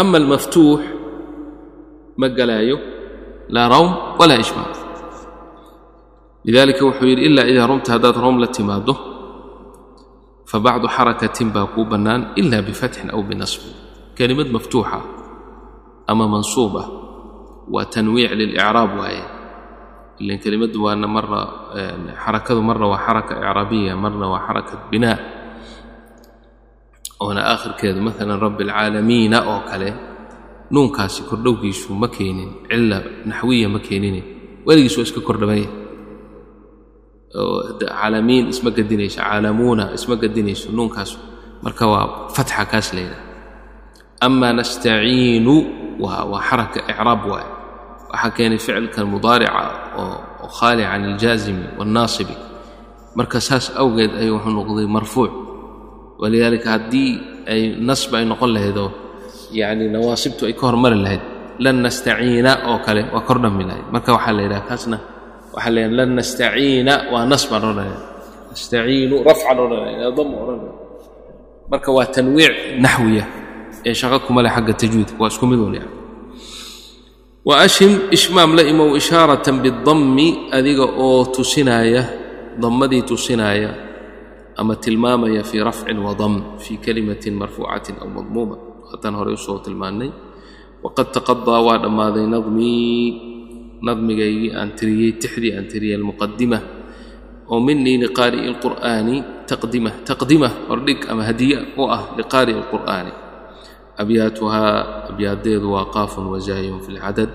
ama 0.00 0.16
almaftuux 0.22 0.80
ma 2.20 2.26
galaayo 2.38 2.76
laa 3.54 3.66
rawm 3.74 3.90
walaa 4.20 4.40
ishmaam 4.44 4.70
lidalika 6.44 6.82
wuxuu 6.86 7.06
yidhi 7.10 7.22
ilaa 7.28 7.46
idaa 7.52 7.66
rumta 7.70 7.92
haddaad 7.94 8.16
room 8.24 8.36
la 8.42 8.46
timaaddo 8.56 8.94
fabacdu 10.50 10.86
xarakatin 10.96 11.48
baa 11.54 11.66
kuu 11.74 11.84
bannaan 11.92 12.22
ila 12.40 12.58
bifatxin 12.68 13.08
aw 13.14 13.20
binasbin 13.28 13.72
kelimad 14.16 14.48
maftuuxa 14.56 15.00
ama 16.10 16.24
mansuub 16.34 16.74
ah 16.82 16.86
waa 17.74 17.84
tanwiic 17.92 18.30
lilicraab 18.38 18.90
waaye. 18.98 19.22
Ilan 20.22 20.38
kelimaddu 20.42 20.78
waana 20.84 21.06
marna 21.08 21.40
xarakadu 22.24 22.60
marna 22.62 22.86
waa 22.92 23.00
xaraka 23.06 23.32
icraabiya 23.38 23.92
marna 23.96 24.26
waa 24.32 24.42
xarakat 24.46 24.80
binaa 24.90 25.18
oona 27.22 27.42
aakhirkeedu 27.52 28.00
maalan 28.06 28.38
rabbi 28.44 28.62
alcaalamiina 28.66 29.38
oo 29.52 29.60
kale 29.70 29.88
nuunkaasi 30.74 31.20
kordhowgiisu 31.30 31.90
ma 32.02 32.08
keenin 32.16 32.50
cilla 32.68 32.98
naxwiya 33.30 33.68
ma 33.74 33.78
keenine 33.86 34.20
weligiis 34.66 34.96
waa 34.98 35.06
iska 35.08 35.20
kordhamaya. 35.28 35.68
Caalamiin 37.80 38.44
isma 38.52 38.70
gadinayso 38.76 39.18
caalamuuna 39.22 39.84
isma 39.96 40.14
gadinayso 40.22 40.68
nuunkaas 40.76 41.10
marka 41.64 41.84
waa 41.92 42.04
fatxa 42.36 42.64
kaas 42.70 42.88
layidhaha 42.94 43.22
ama 44.26 44.48
nastaciinu 44.58 45.54
waa 46.02 46.24
waa 46.30 46.42
xaraka 46.48 46.78
icraab 46.92 47.22
waaye 47.32 47.50
waxaa 48.12 48.30
keenay 48.36 48.58
ficilkan 48.64 49.06
mudaarica 49.14 49.62
oo 50.00 50.48
khaali 50.58 50.82
can 50.90 51.02
aljaazimi 51.10 51.64
waannaasibi 51.78 52.34
marka 53.18 53.38
saas 53.48 53.66
awgeed 53.82 54.12
ayuu 54.20 54.36
wuxuu 54.36 54.52
noqday 54.58 54.86
marfuuc. 54.96 55.32
Walidaalika 56.20 56.68
haddii 56.76 57.10
ay 57.52 57.62
nasba 57.88 58.14
ay 58.20 58.24
noqon 58.30 58.50
lahaydoo 58.56 58.90
yacni 59.58 59.84
nawaasibtu 59.94 60.42
ay 60.48 60.54
ka 60.58 60.64
hormari 60.70 60.96
lahayd 61.04 61.22
lan 61.64 61.76
nastaciina 61.84 62.52
oo 62.70 62.78
kale 62.86 63.02
waa 63.14 63.22
kor 63.28 63.38
lahayd. 63.42 63.86
Marka 63.94 64.10
waxaa 64.16 64.32
la 64.36 64.42
yidhaha 64.46 64.64
kaasna 64.70 64.96
waxaa 65.54 65.72
la 65.76 65.82
lan 65.98 66.10
nastaciina 66.18 66.94
waa 67.12 67.24
nas 67.32 67.42
baan 67.50 67.62
odhanaya 67.70 67.98
nastaciinu 68.52 69.16
rafcan 69.28 69.56
odhanaya 69.64 70.08
dama 70.16 70.34
odhanaya 70.42 70.74
marka 71.72 71.88
waa 71.96 72.06
tanwiic 72.16 72.54
naxwiya 72.84 73.24
ee 73.88 73.94
shaqo 74.00 74.18
kuma 74.26 74.40
leh 74.44 74.52
xagga 74.56 74.72
tajwiidka 74.82 75.16
waa 75.22 75.30
isku 75.32 75.44
mid 75.50 75.60
un 75.66 75.74
yani 77.42 77.48
waashim 77.48 77.92
ishmaam 78.10 78.54
la 78.54 78.62
imow 78.62 78.94
ishaaratan 78.96 79.62
bidammi 79.62 80.50
adiga 80.52 80.86
oo 80.86 81.24
tusinaya 81.34 82.02
dammadii 82.60 83.02
tusinaya 83.02 83.70
ama 84.56 84.76
tilmaamaya 84.76 85.42
fii 85.44 85.62
rafcin 85.64 85.98
wadam 85.98 86.58
fii 86.58 86.78
kalimatin 86.78 87.34
marfuucatin 87.34 87.96
aw 88.02 88.08
madmuuma. 88.08 88.56
Haddaan 88.92 89.14
horey 89.18 89.34
u 89.34 89.40
soo 89.40 89.58
tilmaannay 89.58 90.10
waqad 90.84 91.08
taqadaa 91.14 91.60
waa 91.66 91.78
dhammaaday 91.82 92.26
nadmii 92.26 93.80
nadmigaygii 93.82 94.52
aan 94.54 94.70
tiriyey 94.78 95.12
tixdii 95.18 95.52
aan 95.56 95.66
tiriyey 95.66 95.96
almuqadima 95.98 96.58
oo 97.48 97.60
minii 97.60 97.96
liqaari'i 98.04 98.46
alqur'aani 98.52 99.16
taqdima 99.50 99.90
taqdima 100.06 100.48
hordhig 100.68 101.00
ama 101.10 101.22
hadiya 101.24 101.58
u 101.80 101.88
ah 101.90 102.02
liqaari'i 102.18 102.54
alqur'aani 102.60 103.12
abyaatuhaa 104.01 104.73
abyaadeedu 105.11 105.67
waa 105.75 105.85
qaafun 105.95 106.25
wazaayun 106.33 106.79
fi 106.85 106.91
lcadad 106.97 107.33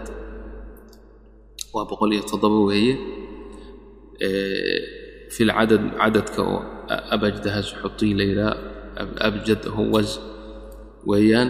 waa 1.75 1.85
boqol 1.91 2.11
iyo 2.15 2.23
toddoba 2.31 2.59
weeye 2.71 2.95
fi 5.35 5.41
lcadad 5.49 5.83
cadadka 6.01 6.41
oo 6.53 6.59
abajdahaas 7.15 7.69
xutii 7.83 8.13
la 8.19 8.25
yidhaha 8.31 8.55
abjad 9.29 9.63
huwaz 9.77 10.09
weeyaan 11.11 11.49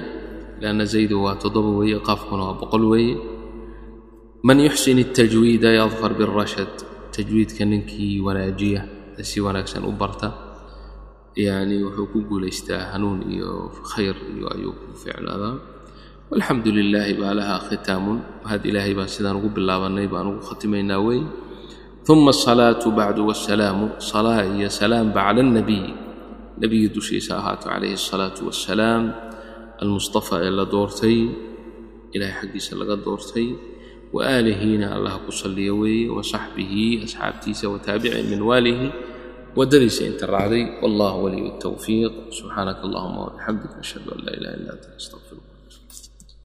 lanna 0.63 0.85
zaydu 0.93 1.17
waa 1.25 1.37
toddoba 1.43 1.71
weeye 1.81 1.99
qaafkuna 2.09 2.43
waa 2.49 2.57
boqol 2.63 2.85
weeye 2.93 3.15
man 4.47 4.59
yuxsin 4.67 4.99
الtajwiida 5.07 5.69
yadfar 5.81 6.13
biالrashad 6.19 6.73
tajwiidka 7.17 7.65
ninkii 7.73 8.15
wanaajiya 8.27 8.81
ee 9.21 9.25
si 9.31 9.39
wanaagsan 9.47 9.85
u 9.91 9.93
barta 10.03 10.29
yani 11.38 11.76
wuxuu 11.86 12.08
ku 12.12 12.20
guulaystaa 12.30 12.84
hanuun 12.98 13.20
iyo 13.34 13.70
khayr 13.92 14.16
iyo 14.36 14.46
ayuu 14.56 14.74
ku 14.74 14.90
ficnaadaa 15.02 15.56
walxamdu 16.32 16.70
lilaahi 16.78 17.14
baa 17.22 17.34
lahaa 17.40 17.62
khitaamun. 17.70 18.18
Mahad 18.44 18.62
ilaahay 18.70 18.94
baan 18.98 19.10
sidaan 19.16 19.38
ugu 19.40 19.50
bilaabannay 19.58 20.08
baan 20.14 20.28
ugu 20.34 20.42
khatimaynaa 20.50 21.00
wey 21.08 21.22
uma 22.12 22.32
asalaatu 22.36 22.88
bacdu 22.98 23.22
wasalaamu 23.30 23.86
salaa 24.12 24.42
iyo 24.56 24.70
salaamba 24.80 25.20
cala 25.28 25.40
alnabiy 25.46 25.86
nebigii 26.60 26.90
dushiisa 26.96 27.32
ahaato 27.40 27.66
calayhi 27.72 27.96
asalaatu 28.02 28.42
wassalaam 28.50 29.04
almustafa 29.84 30.36
ee 30.46 30.52
la 30.60 30.66
doortay. 30.74 31.18
Ilahay 32.16 32.34
xaggiisa 32.40 32.72
laga 32.82 32.96
doortay. 33.06 33.48
Wa 34.16 34.20
aalihiina 34.34 34.86
allah 34.96 35.14
ku 35.26 35.32
salliya 35.42 35.74
weeye. 35.82 36.08
Wa 36.16 36.24
saxbihi 36.32 36.86
asxaabtiisa 37.06 37.66
wa 37.74 37.78
taabicin 37.86 38.26
min 38.32 38.42
waalihi 38.50 38.88
waddadiisa 39.58 40.02
inta 40.10 40.26
raacday. 40.34 40.64
Wallahu 40.84 41.18
waliyu 41.26 41.46
الtowfiiq 41.54 42.14
subxaanaka 42.38 42.82
allahuma 42.88 43.20
wabixamdik 43.28 43.72
ashhadu 43.84 44.10
an 44.16 44.20
laa 44.26 44.36
ilaha 44.40 44.56
illa 44.60 44.72
anta 44.76 44.90
astaqfiruka 45.00 45.27